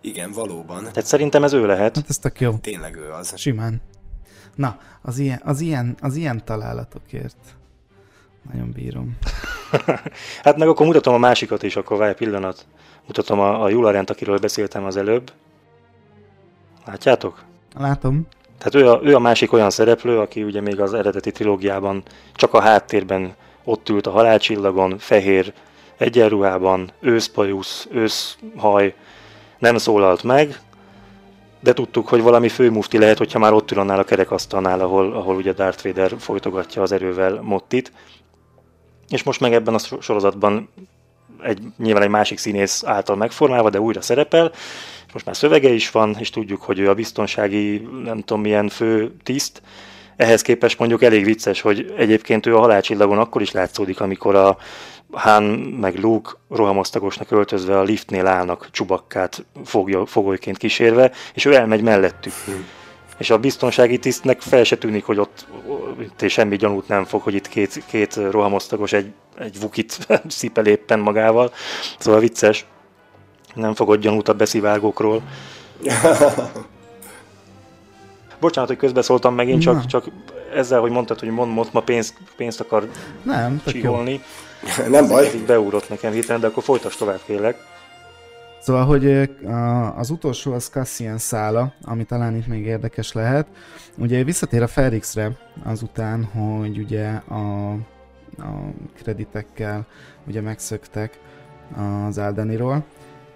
Igen, 0.00 0.32
valóban. 0.32 0.78
Tehát 0.78 1.06
szerintem 1.06 1.44
ez 1.44 1.52
ő 1.52 1.66
lehet. 1.66 1.96
Hát 1.96 2.08
ez 2.08 2.18
tök 2.18 2.40
jó. 2.40 2.52
Tényleg 2.52 2.96
ő 2.96 3.10
az. 3.10 3.32
Simán. 3.36 3.82
Na, 4.54 4.78
az 5.02 5.18
ilyen, 5.18 5.40
az 5.44 5.60
ilyen, 5.60 5.96
az 6.00 6.16
ilyen 6.16 6.44
találatokért 6.44 7.56
nagyon 8.52 8.72
bírom. 8.72 9.18
hát 10.44 10.56
meg 10.56 10.68
akkor 10.68 10.86
mutatom 10.86 11.14
a 11.14 11.18
másikat 11.18 11.62
is, 11.62 11.76
akkor 11.76 11.96
várj 11.96 12.14
pillanat. 12.14 12.66
Mutatom 13.06 13.40
a, 13.40 13.62
a 13.62 13.68
Jularent, 13.68 14.10
akiről 14.10 14.38
beszéltem 14.38 14.84
az 14.84 14.96
előbb. 14.96 15.32
Látjátok? 16.86 17.42
Látom. 17.78 18.26
Tehát 18.58 18.74
ő 18.74 18.90
a, 18.90 19.00
ő 19.02 19.14
a 19.14 19.18
másik 19.18 19.52
olyan 19.52 19.70
szereplő, 19.70 20.18
aki 20.18 20.42
ugye 20.42 20.60
még 20.60 20.80
az 20.80 20.94
eredeti 20.94 21.30
trilógiában 21.30 22.02
csak 22.34 22.54
a 22.54 22.60
háttérben 22.60 23.34
ott 23.64 23.88
ült 23.88 24.06
a 24.06 24.10
halálcsillagon, 24.10 24.98
fehér 24.98 25.52
egyenruhában, 25.96 26.90
őszpajusz, 27.00 27.88
őszhaj, 27.90 28.94
nem 29.58 29.76
szólalt 29.76 30.22
meg, 30.22 30.60
de 31.60 31.72
tudtuk, 31.72 32.08
hogy 32.08 32.22
valami 32.22 32.48
főmufti 32.48 32.98
lehet, 32.98 33.18
hogyha 33.18 33.38
már 33.38 33.52
ott 33.52 33.70
ül 33.70 33.78
annál 33.78 33.98
a 33.98 34.04
kerekasztalnál, 34.04 34.80
ahol, 34.80 35.12
ahol 35.12 35.36
ugye 35.36 35.52
Darth 35.52 35.84
Vader 35.84 36.14
folytogatja 36.18 36.82
az 36.82 36.92
erővel 36.92 37.40
Mottit. 37.42 37.92
És 39.08 39.22
most 39.22 39.40
meg 39.40 39.52
ebben 39.54 39.74
a 39.74 40.00
sorozatban 40.00 40.68
egy, 41.42 41.58
nyilván 41.78 42.02
egy 42.02 42.08
másik 42.08 42.38
színész 42.38 42.84
által 42.84 43.16
megformálva, 43.16 43.70
de 43.70 43.80
újra 43.80 44.00
szerepel, 44.00 44.52
és 45.06 45.12
most 45.12 45.24
már 45.26 45.36
szövege 45.36 45.68
is 45.68 45.90
van, 45.90 46.16
és 46.18 46.30
tudjuk, 46.30 46.62
hogy 46.62 46.78
ő 46.78 46.88
a 46.88 46.94
biztonsági, 46.94 47.88
nem 48.04 48.20
tudom 48.20 48.42
milyen 48.42 48.68
fő 48.68 49.12
tiszt, 49.22 49.62
ehhez 50.16 50.42
képest 50.42 50.78
mondjuk 50.78 51.02
elég 51.02 51.24
vicces, 51.24 51.60
hogy 51.60 51.94
egyébként 51.96 52.46
ő 52.46 52.56
a 52.56 52.60
halálcsillagon 52.60 53.18
akkor 53.18 53.42
is 53.42 53.50
látszódik, 53.50 54.00
amikor 54.00 54.34
a 54.34 54.56
Han 55.10 55.42
meg 55.80 55.98
Luke 55.98 56.30
rohamosztagosnak 56.50 57.30
öltözve 57.30 57.78
a 57.78 57.82
liftnél 57.82 58.26
állnak 58.26 58.68
csubakkát 58.70 59.44
fogja, 59.64 60.06
fogolyként 60.06 60.56
kísérve, 60.56 61.12
és 61.34 61.44
ő 61.44 61.54
elmegy 61.54 61.82
mellettük. 61.82 62.32
És 63.18 63.30
a 63.30 63.38
biztonsági 63.38 63.98
tisztnek 63.98 64.40
fel 64.40 64.64
se 64.64 64.76
tűnik, 64.76 65.04
hogy 65.04 65.18
ott, 65.18 65.46
ott 66.00 66.28
semmi 66.28 66.56
gyanút 66.56 66.88
nem 66.88 67.04
fog, 67.04 67.22
hogy 67.22 67.34
itt 67.34 67.48
két, 67.48 67.82
két 67.86 68.14
rohamosztagos 68.30 68.92
egy, 68.92 69.12
egy 69.38 69.60
vukit 69.60 70.06
szipel 70.28 70.66
éppen 70.66 70.98
magával. 70.98 71.52
Szóval 71.98 72.20
vicces. 72.20 72.66
Nem 73.54 73.74
fogod 73.74 74.00
gyanút 74.00 74.28
a 74.28 74.34
beszivárgókról. 74.34 75.22
Bocsánat, 78.40 78.68
hogy 78.68 78.78
közbeszóltam 78.78 79.34
megint, 79.34 79.62
csak, 79.62 79.86
csak 79.86 80.04
ezzel, 80.54 80.80
hogy 80.80 80.90
mondtad, 80.90 81.18
hogy 81.18 81.28
mond, 81.28 81.52
mond 81.52 81.68
ma 81.72 81.80
pénzt, 81.80 82.14
pénzt 82.36 82.60
akar 82.60 82.88
Nem, 83.22 83.62
csiholni. 83.66 84.20
Nem 84.88 85.08
baj. 85.08 85.30
Így 85.34 85.44
beugrott 85.44 85.88
nekem 85.88 86.12
hirtelen, 86.12 86.40
de 86.40 86.46
akkor 86.46 86.62
folytasd 86.62 86.98
tovább, 86.98 87.20
kérlek. 87.26 87.75
Szóval, 88.60 88.84
hogy 88.84 89.30
az 89.96 90.10
utolsó 90.10 90.52
az 90.52 90.66
Cassian 90.66 91.18
szála, 91.18 91.74
ami 91.82 92.04
talán 92.04 92.36
itt 92.36 92.46
még 92.46 92.64
érdekes 92.64 93.12
lehet. 93.12 93.46
Ugye 93.98 94.24
visszatér 94.24 94.62
a 94.62 94.66
Felixre 94.66 95.36
azután, 95.64 96.24
hogy 96.24 96.78
ugye 96.78 97.08
a, 97.28 97.72
a 98.38 98.72
kreditekkel 98.94 99.86
ugye 100.26 100.40
megszöktek 100.40 101.20
az 102.08 102.18
Aldaniról. 102.18 102.84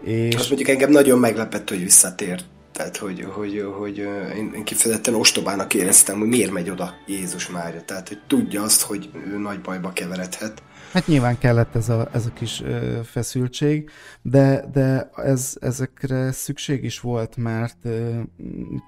És 0.03 0.35
Az 0.35 0.47
mondjuk 0.47 0.69
engem 0.69 0.91
nagyon 0.91 1.19
meglepett, 1.19 1.69
hogy 1.69 1.83
visszatért. 1.83 2.45
Tehát, 2.81 2.97
hogy, 2.97 3.27
hogy, 3.29 3.65
hogy 3.79 3.99
én, 4.37 4.65
kifejezetten 4.65 5.15
ostobának 5.15 5.75
éreztem, 5.75 6.19
hogy 6.19 6.29
miért 6.29 6.51
megy 6.51 6.71
oda 6.71 6.95
Jézus 7.07 7.49
Mária. 7.49 7.83
Tehát, 7.83 8.09
hogy 8.09 8.19
tudja 8.27 8.63
azt, 8.63 8.83
hogy 8.83 9.11
ő 9.27 9.39
nagy 9.39 9.61
bajba 9.61 9.93
keveredhet. 9.93 10.63
Hát 10.93 11.07
nyilván 11.07 11.39
kellett 11.39 11.75
ez 11.75 11.89
a, 11.89 12.09
ez 12.13 12.27
a 12.27 12.33
kis 12.33 12.63
feszültség, 13.05 13.91
de, 14.23 14.65
de 14.73 15.11
ez, 15.17 15.57
ezekre 15.61 16.33
szükség 16.33 16.85
is 16.85 17.01
volt, 17.01 17.37
mert 17.37 17.77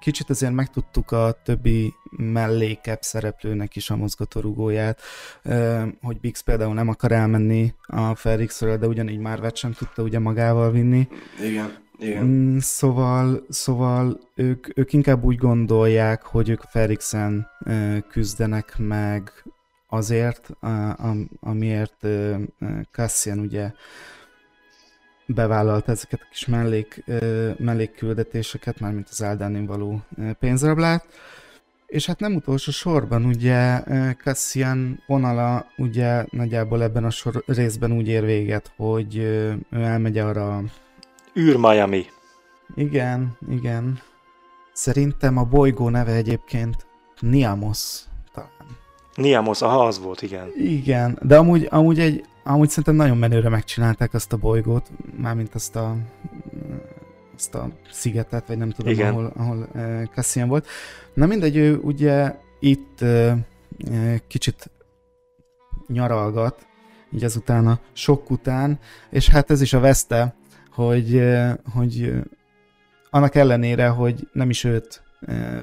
kicsit 0.01 0.31
azért 0.31 0.53
megtudtuk 0.53 1.11
a 1.11 1.37
többi 1.45 1.93
mellékebb 2.17 3.03
szereplőnek 3.03 3.77
is 3.77 3.91
a 3.91 3.97
mozgatórugóját, 3.97 5.01
hogy 6.03 6.21
Bix 6.21 6.41
például 6.41 6.75
nem 6.75 6.89
akar 6.89 7.13
elmenni 7.13 7.75
a 7.87 8.15
Felixről, 8.15 8.77
de 8.77 8.87
ugyanígy 8.87 9.19
Marvet 9.19 9.57
sem 9.57 9.73
tudta 9.73 10.03
ugye 10.03 10.19
magával 10.19 10.71
vinni. 10.71 11.09
Igen, 11.45 11.82
igen. 11.99 12.25
Mm, 12.25 12.59
Szóval, 12.59 13.47
szóval 13.49 14.21
ők, 14.35 14.79
ők 14.79 14.93
inkább 14.93 15.25
úgy 15.25 15.37
gondolják, 15.37 16.23
hogy 16.23 16.49
ők 16.49 16.61
Felixen 16.61 17.47
ö, 17.65 17.97
küzdenek 18.11 18.75
meg 18.79 19.31
azért, 19.89 20.51
a- 20.61 20.95
am- 20.99 21.31
amiért 21.41 22.07
Cassian 22.93 23.39
ugye 23.39 23.71
bevállalta 25.27 25.93
ezeket 25.93 26.21
a 26.23 26.27
kis 26.31 26.47
mellék, 26.47 27.05
mellékküldetéseket, 27.59 28.81
mármint 28.81 29.09
az 29.11 29.23
Áldánin 29.23 29.67
való 29.67 30.03
pénzrablát. 30.39 31.07
És 31.87 32.07
hát 32.07 32.21
nem 32.21 32.35
utolsó 32.35 32.71
sorban 32.71 33.25
ugye 33.25 33.81
Cassian 34.15 35.03
vonala 35.07 35.67
ugye 35.77 36.25
nagyjából 36.31 36.83
ebben 36.83 37.05
a 37.05 37.11
sor 37.11 37.43
részben 37.47 37.93
úgy 37.93 38.09
ér 38.09 38.25
véget, 38.25 38.73
hogy 38.77 39.17
ő 39.17 39.59
elmegy 39.71 40.19
arra 40.19 40.57
a 40.57 40.63
űr 41.39 41.57
Miami. 41.57 42.07
igen, 42.75 43.37
igen. 43.49 44.01
Szerintem 44.73 45.37
a 45.37 45.45
bolygó 45.45 45.89
neve 45.89 46.13
egyébként 46.13 46.87
Niamos 47.21 48.01
talán. 48.33 48.51
Niamos, 49.15 49.63
aha, 49.63 49.87
az 49.87 50.01
volt, 50.01 50.23
igen. 50.23 50.53
Igen, 50.57 51.19
de 51.23 51.37
amúgy, 51.37 51.67
amúgy, 51.71 51.99
egy, 51.99 52.25
amúgy 52.45 52.69
szerintem 52.69 52.95
nagyon 52.95 53.17
menőre 53.17 53.49
megcsinálták 53.49 54.15
azt 54.15 54.33
a 54.33 54.37
bolygót, 54.37 54.91
mármint 55.17 55.55
azt 55.55 55.77
a, 55.77 55.97
azt 57.37 57.55
a 57.55 57.69
szigetet, 57.91 58.47
vagy 58.47 58.57
nem 58.57 58.71
tudom, 58.71 58.93
Igen. 58.93 59.13
ahol, 59.13 59.33
ahol 59.37 59.69
uh, 59.75 60.03
Cassian 60.15 60.49
volt. 60.49 60.67
Na 61.15 61.27
mindegy, 61.27 61.57
ő 61.57 61.79
ugye 61.79 62.35
itt 62.61 62.99
uh, 63.01 63.33
uh, 63.89 64.17
kicsit 64.27 64.71
nyaralgat, 65.87 66.67
így 67.11 67.25
azután 67.25 67.67
a 67.67 67.79
sok 67.93 68.31
után, 68.31 68.79
és 69.11 69.29
hát 69.29 69.51
ez 69.51 69.61
is 69.61 69.73
a 69.73 69.81
veszte, 69.81 70.35
hogy, 70.75 71.23
hogy 71.75 72.13
annak 73.11 73.35
ellenére, 73.35 73.89
hogy 73.89 74.29
nem 74.33 74.51
is 74.51 74.65
őt 74.65 75.03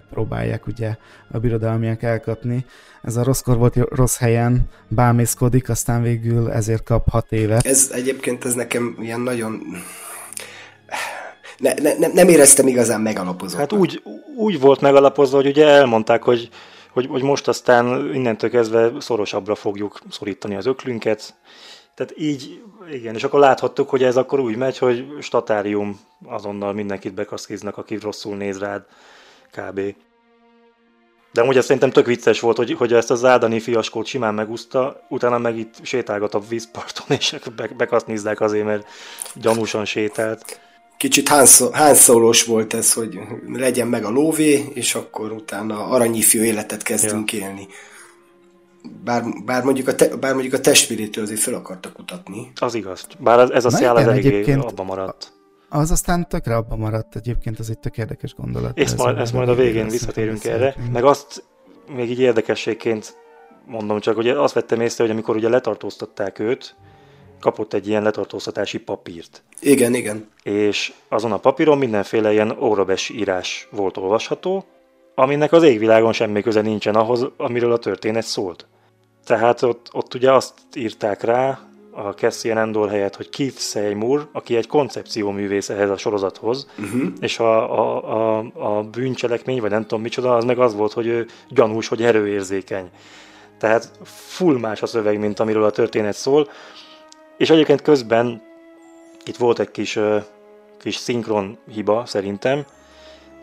próbálják 0.10 0.68
ugye 0.68 0.96
a 1.32 1.38
birodalmiak 1.38 2.04
elkapni, 2.04 2.66
ez 3.02 3.16
a 3.16 3.24
rosszkor 3.24 3.58
volt 3.58 3.76
rossz 3.76 4.18
helyen, 4.18 4.62
bámészkodik, 4.88 5.70
aztán 5.70 6.02
végül 6.02 6.52
ezért 6.52 6.84
kap 6.84 7.10
hat 7.10 7.32
évet. 7.32 7.66
Ez 7.66 7.90
egyébként 7.94 8.46
ez 8.46 8.54
nekem 8.54 8.98
ilyen 9.02 9.22
nagyon... 9.22 9.62
Ne, 11.58 11.74
ne, 11.74 11.98
nem, 11.98 12.12
nem 12.12 12.28
éreztem 12.28 12.68
igazán 12.68 13.02
megalapozott. 13.02 13.60
Hát 13.60 13.74
úgy, 13.74 14.04
úgy 14.36 14.60
volt 14.60 14.82
megalapozva, 14.82 15.36
hogy 15.38 15.48
ugye 15.48 15.68
elmondták, 15.68 16.24
hogy, 16.24 16.50
hogy, 16.92 17.06
hogy 17.06 17.22
most 17.22 17.48
aztán 17.48 18.14
innentől 18.14 18.50
kezdve 18.50 18.92
szorosabbra 19.00 19.56
fogjuk 19.56 20.00
szorítani 20.10 20.56
az 20.56 20.66
öklünket. 20.66 21.36
Tehát 21.96 22.14
így, 22.18 22.62
igen, 22.92 23.16
és 23.16 23.24
akkor 23.24 23.40
láthattuk, 23.40 23.90
hogy 23.90 24.04
ez 24.04 24.18
akkor 24.18 24.40
úgy 24.40 24.56
megy, 24.56 24.78
hogy 24.78 25.06
statárium 25.22 26.00
azonnal 26.26 26.74
mindenkit 26.74 27.14
bekaszkiznak, 27.14 27.78
aki 27.78 27.96
rosszul 27.96 28.36
néz 28.36 28.60
rád, 28.60 28.86
kb. 29.52 29.96
De 31.34 31.42
amúgy 31.42 31.62
szerintem 31.62 31.92
tök 31.92 32.06
vicces 32.06 32.40
volt, 32.40 32.58
hogy, 32.58 32.74
hogy 32.74 32.94
ezt 32.94 33.12
az 33.12 33.26
Ádani 33.26 33.60
fiaskót 33.60 34.06
simán 34.06 34.34
megúszta, 34.34 35.06
utána 35.10 35.38
meg 35.38 35.58
itt 35.58 35.74
sétálgat 35.82 36.34
a 36.34 36.40
vízparton, 36.50 37.06
és 37.20 37.36
be, 37.56 37.70
bekasznizzák 37.78 38.42
azért, 38.42 38.66
mert 38.66 38.88
gyanúsan 39.34 39.86
sétált. 39.86 40.60
Kicsit 40.98 41.30
hánszólós 41.72 42.44
volt 42.44 42.74
ez, 42.74 42.94
hogy 42.94 43.20
legyen 43.48 43.88
meg 43.88 44.04
a 44.04 44.10
lóvé, 44.10 44.66
és 44.74 44.96
akkor 44.96 45.32
utána 45.32 45.86
aranyifjú 45.86 46.42
életet 46.42 46.84
kezdünk 46.84 47.34
ja. 47.34 47.40
élni. 47.40 47.68
Bár, 49.04 49.24
bár, 49.46 49.64
mondjuk 49.64 49.88
a 49.88 49.96
te, 49.96 50.16
bár 50.16 50.34
mondjuk 50.34 50.54
a 50.54 50.60
testvérétől 50.60 51.24
azért 51.24 51.40
fel 51.40 51.54
akartak 51.54 51.94
kutatni. 51.94 52.52
Az 52.56 52.76
igaz. 52.76 53.08
Bár 53.20 53.40
ez, 53.40 53.50
ez 53.50 53.66
a 53.66 53.70
szál 53.70 54.00
eléggé 54.00 54.28
egyébként- 54.28 54.64
abba 54.64 54.84
maradt. 54.84 55.34
Az 55.70 55.92
aztán 55.92 56.28
tökre 56.30 56.56
abban 56.56 56.80
maradt 56.80 57.16
egyébként, 57.16 57.60
az 57.60 57.70
egy 57.70 57.80
tök 57.80 57.98
érdekes 57.98 58.34
gondolat. 58.34 58.78
És 58.78 58.96
majd, 58.96 59.18
ezt 59.18 59.34
majd 59.34 59.50
a 59.50 59.56
végén 59.56 59.88
visszatérünk 59.88 60.46
erre. 60.46 60.76
Meg 60.94 61.04
azt 61.04 61.44
még 61.96 62.10
így 62.10 62.20
érdekességként 62.20 63.18
mondom 63.66 64.00
csak, 64.00 64.16
hogy 64.16 64.30
azt 64.30 64.54
vettem 64.54 64.82
észre, 64.82 65.04
hogy 65.04 65.14
amikor 65.14 65.36
ugye 65.36 65.50
letartóztatták 65.50 66.40
őt, 66.40 66.76
kapott 67.40 67.74
egy 67.74 67.88
ilyen 67.88 68.04
letartóztatási 68.04 68.80
papírt. 68.80 69.44
Igen, 69.62 69.94
igen. 69.94 70.30
És 70.44 70.94
azon 71.10 71.32
a 71.32 71.38
papíron 71.38 71.78
mindenféle 71.78 72.32
ilyen 72.32 72.58
órabes 72.60 73.10
írás 73.10 73.68
volt 73.72 73.98
olvasható, 73.98 74.66
aminek 75.20 75.52
az 75.52 75.64
égvilágon 75.64 76.14
semmi 76.14 76.42
köze 76.42 76.62
nincsen 76.62 76.96
ahhoz, 76.96 77.28
amiről 77.38 77.72
a 77.72 77.78
történet 77.78 78.24
szólt. 78.24 78.66
Tehát 79.26 79.62
ott, 79.62 79.90
ott 79.92 80.14
ugye 80.14 80.32
azt 80.32 80.54
írták 80.76 81.24
rá 81.24 81.60
a 81.92 82.02
Cassian 82.02 82.58
Endor 82.58 82.90
helyett, 82.90 83.16
hogy 83.16 83.30
Keith 83.30 83.58
Seymour, 83.58 84.28
aki 84.32 84.56
egy 84.56 84.68
koncepcióművész 84.68 85.70
ehhez 85.70 85.90
a 85.90 85.98
sorozathoz, 85.98 86.68
uh-huh. 86.80 87.02
és 87.20 87.40
a, 87.40 87.80
a, 87.80 88.38
a, 88.38 88.46
a 88.54 88.84
bűncselekmény, 88.84 89.62
vagy 89.62 89.70
nem 89.70 89.82
tudom 89.82 90.02
micsoda, 90.02 90.36
az 90.36 90.44
meg 90.44 90.60
az 90.60 90.76
volt, 90.76 90.94
hogy 90.94 91.08
ő 91.08 91.28
gyanús, 91.50 91.88
hogy 91.88 92.04
erőérzékeny. 92.04 92.90
Tehát 93.58 93.92
full 94.04 94.58
más 94.58 94.82
a 94.82 94.86
szöveg, 94.86 95.20
mint 95.20 95.40
amiről 95.40 95.64
a 95.64 95.72
történet 95.72 96.16
szól. 96.16 96.50
És 97.38 97.50
egyébként 97.50 97.82
közben 97.82 98.42
itt 99.26 99.38
volt 99.38 99.60
egy 99.60 99.72
kis, 99.72 100.00
kis 100.80 100.96
szinkron 100.96 101.58
hiba 101.74 102.04
szerintem. 102.06 102.66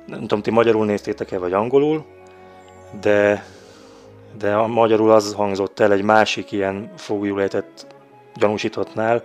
Nem 0.06 0.20
tudom, 0.20 0.42
ti 0.42 0.50
magyarul 0.50 0.84
néztétek-e, 0.84 1.38
vagy 1.38 1.52
angolul, 1.52 2.04
de, 3.00 3.46
de 4.38 4.54
a 4.54 4.66
magyarul 4.66 5.10
az 5.10 5.34
hangzott 5.34 5.80
el 5.80 5.92
egy 5.92 6.02
másik 6.02 6.52
ilyen 6.52 6.92
fogjulejtett 6.96 7.86
gyanúsítottnál, 8.34 9.22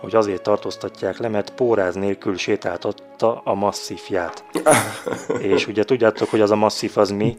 hogy 0.00 0.14
azért 0.14 0.42
tartóztatják 0.42 1.18
le, 1.18 1.28
mert 1.28 1.54
póráz 1.54 1.94
nélkül 1.94 2.36
sétáltatta 2.36 3.40
a 3.44 3.54
masszifját. 3.54 4.44
És 5.38 5.66
ugye 5.66 5.84
tudjátok, 5.84 6.28
hogy 6.30 6.40
az 6.40 6.50
a 6.50 6.56
masszif 6.56 6.96
az 6.96 7.10
mi? 7.10 7.38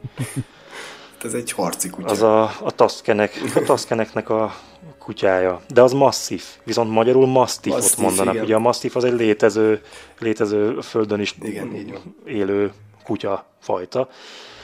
Ez 1.24 1.34
egy 1.34 1.52
harci 1.52 1.90
kutya. 1.90 2.08
Az 2.08 2.22
a, 2.22 2.44
a 2.44 2.72
taszkenek, 2.72 3.42
a 3.56 3.60
taszkeneknek 3.60 4.30
a 4.30 4.56
kutyája. 5.00 5.62
De 5.68 5.82
az 5.82 5.92
masszif, 5.92 6.46
viszont 6.64 6.92
magyarul 6.92 7.28
masztifot 7.28 7.98
mondanak. 7.98 8.34
igen. 8.34 8.46
Ugye 8.46 8.56
a 8.56 8.60
masszif 8.60 8.96
az 8.96 9.04
egy 9.04 9.14
létező, 9.14 9.82
létező 10.20 10.80
földön 10.82 11.20
is 11.20 11.36
Igen, 11.42 11.94
élő 12.26 12.72
kutya 13.06 13.46
fajta. 13.60 14.10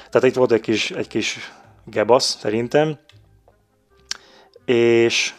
Tehát 0.09 0.27
itt 0.27 0.35
volt 0.35 0.51
egy 0.51 0.61
kis, 0.61 0.91
egy 0.91 1.07
kis 1.07 1.51
gebasz 1.85 2.37
szerintem. 2.39 2.97
És, 4.65 5.33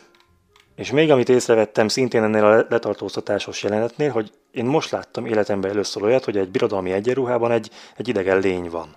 és 0.77 0.91
még 0.91 1.11
amit 1.11 1.29
észrevettem 1.29 1.89
szintén 1.89 2.23
ennél 2.23 2.45
a 2.45 2.67
letartóztatásos 2.69 3.63
jelenetnél, 3.63 4.11
hogy 4.11 4.33
én 4.51 4.65
most 4.65 4.91
láttam 4.91 5.27
életemben 5.27 5.71
először 5.71 6.03
olyat, 6.03 6.25
hogy 6.25 6.37
egy 6.37 6.51
birodalmi 6.51 6.93
egyenruhában 6.93 7.51
egy, 7.51 7.71
egy 7.97 8.09
idegen 8.09 8.39
lény 8.39 8.71
van. 8.71 8.95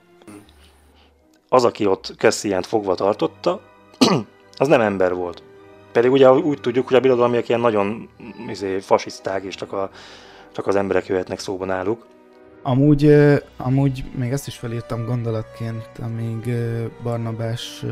Az, 1.49 1.65
aki 1.65 1.85
ott 1.85 2.13
Cassiant 2.17 2.65
fogva 2.65 2.95
tartotta, 2.95 3.61
az 4.57 4.67
nem 4.67 4.81
ember 4.81 5.13
volt. 5.13 5.43
Pedig 5.91 6.11
ugye 6.11 6.31
úgy 6.31 6.61
tudjuk, 6.61 6.87
hogy 6.87 6.97
a 6.97 6.99
birodalmiak 6.99 7.47
ilyen 7.47 7.59
nagyon 7.59 8.09
izé, 8.47 8.79
fasiszták, 8.79 9.43
és 9.43 9.55
csak, 9.55 9.73
a, 9.73 9.89
csak 10.51 10.67
az 10.67 10.75
emberek 10.75 11.05
jöhetnek 11.05 11.39
szóba 11.39 11.65
náluk. 11.65 12.05
Amúgy, 12.67 13.15
amúgy 13.57 14.03
még 14.15 14.31
ezt 14.31 14.47
is 14.47 14.57
felírtam 14.57 15.05
gondolatként, 15.05 15.89
amíg 16.01 16.49
Barnabás 17.03 17.85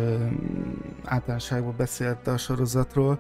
általánosságban 1.04 1.74
beszélt 1.78 2.28
a 2.28 2.38
sorozatról, 2.38 3.20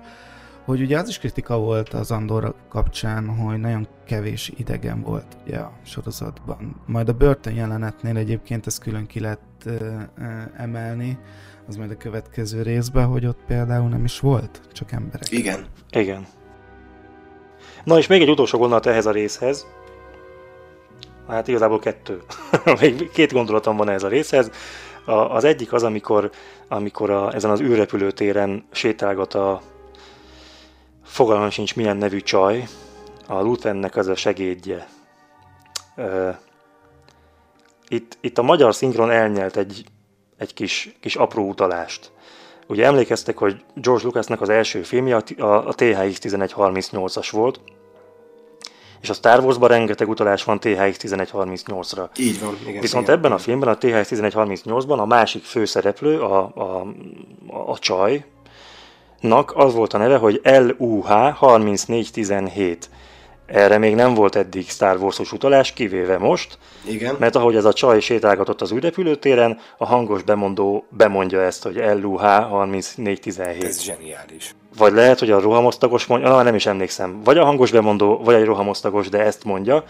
hogy 0.66 0.82
ugye 0.82 0.98
az 0.98 1.08
is 1.08 1.20
kritika 1.20 1.60
volt 1.60 1.90
az 1.90 2.12
Andorra 2.12 2.56
kapcsán, 2.70 3.28
hogy 3.28 3.60
nagyon 3.60 3.88
kevés 4.06 4.52
idegen 4.58 5.02
volt 5.02 5.26
ugye 5.46 5.58
a 5.58 5.72
sorozatban. 5.84 6.82
Majd 6.86 7.10
a 7.10 7.14
börtön 7.14 7.54
jelenetnél 7.54 8.18
egyébként 8.18 8.68
ezt 8.68 8.82
külön 8.82 9.06
ki 9.06 9.20
lett 9.20 9.70
emelni, 10.58 11.18
az 11.68 11.76
majd 11.76 11.92
a 11.92 11.98
következő 11.98 12.62
részben, 12.62 13.06
hogy 13.06 13.26
ott 13.26 13.40
például 13.48 13.90
nem 13.90 14.04
is 14.04 14.20
volt, 14.20 14.62
csak 14.72 14.92
emberek. 14.92 15.32
Igen. 15.32 15.66
Igen. 15.92 16.26
Na 17.84 17.98
és 17.98 18.08
még 18.08 18.22
egy 18.22 18.30
utolsó 18.30 18.58
gondolat 18.58 18.86
ehhez 18.86 19.06
a 19.06 19.12
részhez. 19.12 19.66
Hát 21.28 21.48
igazából 21.48 21.80
kettő. 21.80 22.22
két 23.14 23.34
gondolatom 23.34 23.78
van 23.78 23.90
ehhez 23.90 24.04
a 24.04 24.08
részhez. 24.08 24.52
A, 25.06 25.12
az 25.12 25.44
egyik 25.44 25.74
az, 25.74 25.84
amikor, 25.84 26.32
amikor 26.68 27.10
a, 27.10 27.34
ezen 27.34 27.52
az 27.52 27.62
űrrepülőtéren 27.62 28.66
sétálgat 28.72 29.34
a 29.34 29.62
fogalmam 31.04 31.50
sincs 31.50 31.76
milyen 31.76 31.98
nevű 31.98 32.20
csaj, 32.20 32.68
a 33.28 33.42
Luthennek 33.42 33.96
az 33.96 34.08
a 34.08 34.16
segédje. 34.16 34.88
Itt, 37.88 38.18
itt 38.22 38.38
a 38.38 38.42
magyar 38.42 38.76
szinkron 38.76 39.12
elnyelt 39.12 39.58
egy, 39.58 39.86
egy 40.38 40.54
kis, 40.54 40.96
kis 41.00 41.16
apró 41.16 41.48
utalást. 41.48 42.12
Ugye 42.68 42.86
emlékeztek, 42.86 43.38
hogy 43.38 43.64
George 43.74 44.04
Lucasnak 44.04 44.42
az 44.42 44.50
első 44.50 44.84
filmje 44.84 45.16
a, 45.16 45.68
a 45.68 45.74
THX 45.74 46.20
1138-as 46.22 47.28
volt, 47.32 47.60
és 49.04 49.10
a 49.10 49.14
Star 49.14 49.40
Wars-ban 49.40 49.70
rengeteg 49.70 50.10
utalás 50.10 50.44
van 50.44 50.60
THX 50.60 50.98
1138-ra. 51.02 52.08
Így 52.18 52.40
van, 52.40 52.58
igen. 52.68 52.82
Viszont 52.82 53.04
igen. 53.04 53.18
ebben 53.18 53.32
a 53.32 53.38
filmben, 53.38 53.70
a 53.70 53.78
THX 53.78 54.10
1138-ban 54.12 54.98
a 54.98 55.06
másik 55.06 55.44
főszereplő, 55.44 56.20
a, 56.20 56.40
a, 56.56 56.88
a 57.72 57.80
csaj, 57.80 58.26
nak 59.20 59.56
az 59.56 59.74
volt 59.74 59.94
a 59.94 59.98
neve, 59.98 60.18
hogy 60.18 60.42
LUH 60.44 61.08
3417. 61.08 62.90
Erre 63.46 63.78
még 63.78 63.96
nem 63.96 64.14
volt 64.14 64.36
eddig 64.36 64.70
Star 64.70 64.98
Wars-os 64.98 65.32
utalás, 65.32 65.74
kivéve 65.74 66.18
most, 66.18 66.58
Igen. 66.86 67.16
mert 67.20 67.36
ahogy 67.36 67.56
ez 67.56 67.66
a 67.66 67.74
csaj 67.74 68.00
sétálgatott 68.00 68.62
az 68.62 68.72
űrrepülőtéren, 68.72 69.60
a 69.78 69.86
hangos 69.86 70.24
bemondó 70.24 70.86
bemondja 70.90 71.42
ezt, 71.42 71.64
hogy 71.64 71.76
LUH 71.76 72.22
3417. 72.22 73.64
Ez 73.64 73.82
zseniális. 73.82 74.56
Vagy 74.78 74.94
lehet, 74.94 75.20
hogy 75.20 75.32
a 75.32 75.40
rohamosztagos 75.40 76.06
mondja, 76.06 76.30
na, 76.30 76.42
nem 76.42 76.56
is 76.56 76.66
emlékszem. 76.66 77.22
Vagy 77.24 77.38
a 77.38 77.46
hangos 77.46 77.72
bemondó, 77.72 78.18
vagy 78.24 78.36
egy 78.36 78.46
rohamosztagos, 78.46 79.10
de 79.10 79.20
ezt 79.20 79.44
mondja. 79.44 79.84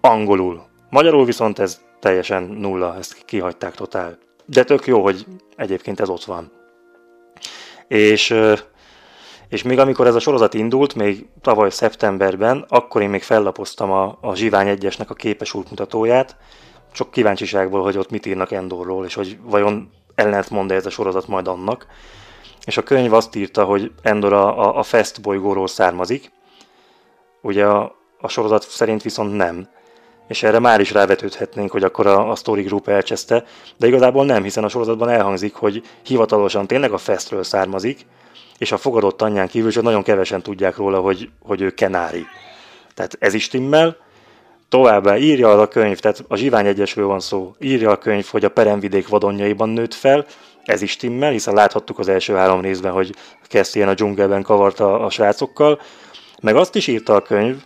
Angolul. 0.00 0.62
Magyarul 0.90 1.24
viszont 1.24 1.58
ez 1.58 1.80
teljesen 2.00 2.42
nulla, 2.42 2.96
ezt 2.98 3.24
kihagyták 3.24 3.74
totál. 3.74 4.18
De 4.44 4.64
tök 4.64 4.86
jó, 4.86 5.02
hogy 5.02 5.26
egyébként 5.56 6.00
ez 6.00 6.08
ott 6.08 6.24
van. 6.24 6.52
És, 7.88 8.34
és 9.48 9.62
még 9.62 9.78
amikor 9.78 10.06
ez 10.06 10.14
a 10.14 10.20
sorozat 10.20 10.54
indult, 10.54 10.94
még 10.94 11.26
tavaly 11.40 11.70
szeptemberben, 11.70 12.64
akkor 12.68 13.02
én 13.02 13.08
még 13.08 13.22
fellapoztam 13.22 13.90
a, 13.90 14.18
a 14.20 14.34
Zsivány 14.34 14.68
egyesnek 14.68 15.10
a 15.10 15.14
képes 15.14 15.54
útmutatóját, 15.54 16.36
csak 16.92 17.10
kíváncsiságból, 17.10 17.82
hogy 17.82 17.98
ott 17.98 18.10
mit 18.10 18.26
írnak 18.26 18.52
Endorról, 18.52 19.04
és 19.04 19.14
hogy 19.14 19.38
vajon 19.42 19.90
ellentmond 20.14 20.70
ez 20.72 20.86
a 20.86 20.90
sorozat 20.90 21.26
majd 21.28 21.48
annak. 21.48 21.86
És 22.66 22.76
a 22.76 22.82
könyv 22.82 23.12
azt 23.12 23.34
írta, 23.34 23.64
hogy 23.64 23.92
Endor 24.02 24.32
a, 24.32 24.78
a 24.78 24.82
Fest 24.82 25.20
bolygóról 25.20 25.66
származik, 25.66 26.30
ugye 27.42 27.64
a, 27.64 27.96
a 28.20 28.28
sorozat 28.28 28.62
szerint 28.62 29.02
viszont 29.02 29.36
nem. 29.36 29.68
És 30.28 30.42
erre 30.42 30.58
már 30.58 30.80
is 30.80 30.92
rávetődhetnénk, 30.92 31.70
hogy 31.70 31.84
akkor 31.84 32.06
a, 32.06 32.30
a 32.30 32.34
Story 32.34 32.62
Group 32.62 32.88
elcseszte, 32.88 33.44
de 33.76 33.86
igazából 33.86 34.24
nem, 34.24 34.42
hiszen 34.42 34.64
a 34.64 34.68
sorozatban 34.68 35.08
elhangzik, 35.08 35.54
hogy 35.54 35.82
hivatalosan 36.02 36.66
tényleg 36.66 36.92
a 36.92 36.98
Festről 36.98 37.42
származik, 37.42 38.06
és 38.58 38.72
a 38.72 38.76
fogadott 38.76 39.22
anyján 39.22 39.48
kívül 39.48 39.70
csak 39.70 39.82
nagyon 39.82 40.02
kevesen 40.02 40.42
tudják 40.42 40.76
róla, 40.76 41.00
hogy, 41.00 41.30
hogy 41.42 41.60
ő 41.60 41.70
kenári. 41.70 42.26
Tehát 42.94 43.16
ez 43.18 43.34
is 43.34 43.48
timmel. 43.48 43.96
Továbbá 44.68 45.16
írja 45.16 45.60
a 45.60 45.68
könyv, 45.68 45.98
tehát 45.98 46.24
a 46.28 46.36
Zsivány 46.36 46.66
Egyesről 46.66 47.06
van 47.06 47.20
szó, 47.20 47.54
írja 47.60 47.90
a 47.90 47.98
könyv, 47.98 48.26
hogy 48.26 48.44
a 48.44 48.50
peremvidék 48.50 49.08
vadonjaiban 49.08 49.68
nőtt 49.68 49.94
fel, 49.94 50.26
ez 50.66 50.82
is 50.82 50.96
timmel, 50.96 51.30
hiszen 51.30 51.54
láthattuk 51.54 51.98
az 51.98 52.08
első 52.08 52.34
három 52.34 52.60
részben, 52.60 52.92
hogy 52.92 53.14
Cassian 53.48 53.88
a 53.88 53.94
dzsungelben 53.94 54.42
kavarta 54.42 55.00
a 55.00 55.10
srácokkal, 55.10 55.80
meg 56.42 56.56
azt 56.56 56.74
is 56.74 56.86
írta 56.86 57.14
a 57.14 57.22
könyv, 57.22 57.56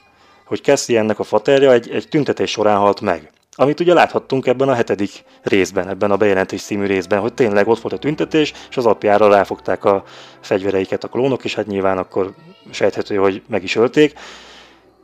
hogy 0.44 0.62
Cassiannek 0.62 1.18
a 1.18 1.24
faterja 1.24 1.72
egy, 1.72 1.90
egy 1.90 2.09
tüntetés 2.09 2.51
során 2.51 2.78
halt 2.78 3.01
meg. 3.01 3.30
Amit 3.57 3.80
ugye 3.80 3.94
láthattunk 3.94 4.46
ebben 4.46 4.68
a 4.68 4.74
hetedik 4.74 5.24
részben, 5.42 5.88
ebben 5.88 6.11
a 6.11 6.16
bejelentés 6.16 6.62
című 6.62 6.86
részben, 6.86 7.20
hogy 7.20 7.34
tényleg 7.34 7.68
ott 7.68 7.80
volt 7.80 7.94
a 7.94 7.98
tüntetés, 7.98 8.53
és 8.70 8.76
az 8.76 8.86
apjára 8.86 9.28
ráfogták 9.28 9.84
a 9.84 10.05
fegyvereiket 10.40 11.05
a 11.05 11.09
klónok, 11.09 11.44
és 11.44 11.55
hát 11.55 11.66
nyilván 11.66 11.98
akkor 11.98 12.34
sejthető, 12.70 13.16
hogy 13.16 13.42
meg 13.48 13.62
is 13.62 13.76
ölték. 13.76 14.18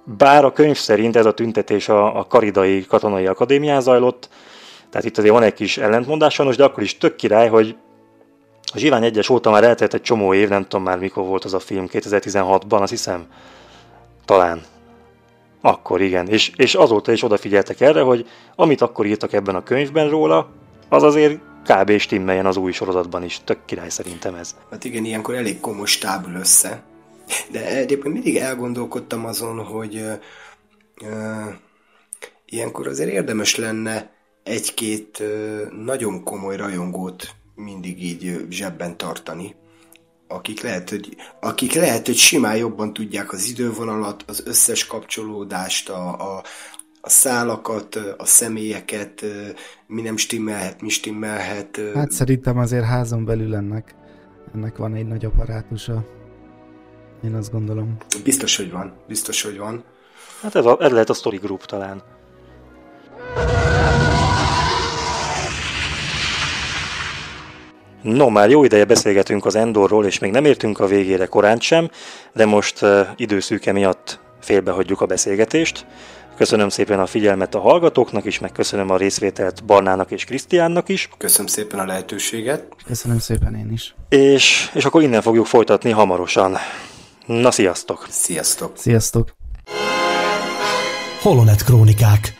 Bár 0.05 0.45
a 0.45 0.53
könyv 0.53 0.77
szerint 0.77 1.17
ez 1.17 1.27
a 1.27 1.35
tüntetés 1.35 1.89
a, 1.89 2.19
a 2.19 2.27
Karidai 2.27 2.87
Katonai 2.87 3.27
Akadémián 3.27 3.81
zajlott, 3.81 4.29
tehát 4.91 5.07
itt 5.07 5.19
azért 5.19 5.35
van 5.35 5.43
egy 5.43 5.55
kis 5.55 5.79
ellentmondás 5.79 6.35
sajnos, 6.35 6.57
de 6.57 6.65
akkor 6.65 6.83
is 6.83 6.99
tök 6.99 7.17
király, 7.17 7.49
hogy 7.49 7.77
a 8.77 8.79
Zsivány 8.79 9.05
egyes 9.05 9.29
óta 9.29 9.51
már 9.51 9.65
eltelt 9.65 9.95
egy 9.95 10.03
csomó 10.03 10.35
év, 10.35 10.49
nem 10.49 10.63
tudom 10.63 10.83
már 10.83 10.99
mikor 10.99 11.25
volt 11.25 11.45
az 11.45 11.55
a 11.55 11.59
film, 11.59 11.87
2016-ban, 11.93 12.81
azt 12.81 12.91
hiszem, 12.91 13.27
talán. 14.25 14.63
Akkor 15.61 16.01
igen, 16.01 16.29
és, 16.29 16.53
és 16.57 16.75
azóta 16.75 17.13
is 17.13 17.23
odafigyeltek 17.23 17.81
erre, 17.81 18.01
hogy 18.01 18.27
amit 18.57 18.81
akkor 18.81 19.07
írtak 19.07 19.33
ebben 19.33 19.55
a 19.55 19.63
könyvben 19.63 20.09
róla, 20.09 20.49
az 20.89 21.03
azért 21.03 21.41
kb. 21.67 21.99
stimmeljen 21.99 22.47
az 22.47 22.57
új 22.57 22.73
sorozatban 22.73 23.25
is. 23.25 23.41
Tök 23.45 23.65
király 23.65 23.89
szerintem 23.89 24.35
ez. 24.35 24.55
Hát 24.71 24.85
igen, 24.85 25.05
ilyenkor 25.05 25.35
elég 25.35 25.61
komoly 25.61 25.87
stábül 25.87 26.35
össze. 26.35 26.83
De 27.51 27.67
egyébként 27.67 28.15
mindig 28.15 28.37
elgondolkodtam 28.37 29.25
azon, 29.25 29.65
hogy 29.65 29.95
uh, 29.95 30.13
uh, 31.11 31.55
ilyenkor 32.47 32.87
azért 32.87 33.11
érdemes 33.11 33.57
lenne 33.57 34.11
egy-két 34.43 35.19
uh, 35.21 35.85
nagyon 35.85 36.25
komoly 36.25 36.57
rajongót 36.57 37.35
mindig 37.57 38.03
így 38.03 38.47
zsebben 38.51 38.97
tartani, 38.97 39.55
akik 40.29 40.63
lehet, 40.63 40.91
hogy, 40.91 41.17
akik 41.41 41.73
lehet, 41.73 42.07
hogy 42.07 42.17
simán 42.17 42.57
jobban 42.57 42.93
tudják 42.93 43.33
az 43.33 43.49
idővonalat, 43.49 44.25
az 44.27 44.43
összes 44.47 44.87
kapcsolódást, 44.87 45.89
a, 45.89 46.35
a, 46.37 46.43
a 47.01 47.09
szálakat, 47.09 47.95
a 48.17 48.25
személyeket, 48.25 49.25
mi 49.87 50.03
nem 50.03 50.17
stimmelhet, 50.17 50.81
mi 50.81 50.89
stimmelhet. 50.89 51.81
Hát 51.95 52.11
szerintem 52.11 52.59
azért 52.59 52.85
házon 52.85 53.25
belül 53.25 53.55
ennek, 53.55 53.95
ennek 54.55 54.77
van 54.77 54.95
egy 54.95 55.07
nagy 55.07 55.25
apparátusa. 55.25 56.05
Én 57.25 57.35
azt 57.35 57.53
gondolom. 57.53 57.97
Biztos, 58.25 58.57
hogy 58.57 58.71
van. 58.71 58.93
Biztos, 59.09 59.43
hogy 59.43 59.59
van. 59.59 59.85
Hát 60.43 60.55
ez, 60.55 60.67
a, 60.67 60.77
ez 60.81 60.91
lehet 60.91 61.11
a 61.11 61.15
Story 61.15 61.37
Group 61.37 61.65
talán. 61.65 62.03
No, 68.07 68.29
már 68.29 68.51
jó 68.51 68.65
ideje 68.65 68.85
beszélgetünk 68.85 69.45
az 69.45 69.55
Endorról, 69.55 70.07
és 70.07 70.19
még 70.19 70.31
nem 70.31 70.45
értünk 70.45 70.81
a 70.81 70.87
végére 70.87 71.27
korán 71.27 71.61
sem, 71.61 71.91
de 72.35 72.45
most 72.45 72.83
uh, 72.83 73.07
időszűke 73.17 73.73
miatt 73.73 74.21
félbehagyjuk 74.41 75.01
a 75.01 75.07
beszélgetést. 75.07 75.87
Köszönöm 76.37 76.69
szépen 76.69 77.01
a 77.01 77.07
figyelmet 77.07 77.55
a 77.55 77.61
hallgatóknak 77.61 78.25
is, 78.25 78.39
meg 78.39 78.53
köszönöm 78.53 78.91
a 78.91 78.97
részvételt 78.97 79.65
Barnának 79.65 80.11
és 80.11 80.25
Krisztiánnak 80.25 80.89
is. 80.89 81.09
Köszönöm 81.19 81.47
szépen 81.47 81.79
a 81.79 81.85
lehetőséget. 81.85 82.67
Köszönöm 82.87 83.19
szépen 83.19 83.55
én 83.55 83.73
is. 83.73 83.95
És, 84.09 84.71
és 84.75 84.85
akkor 84.85 85.03
innen 85.03 85.23
fogjuk 85.23 85.47
folytatni 85.47 85.91
hamarosan. 85.91 86.57
Na, 87.27 87.51
sziasztok! 87.51 88.07
Sziasztok! 88.11 88.73
Sziasztok! 88.77 89.35
Holonet 91.21 91.65
Krónikák 91.65 92.33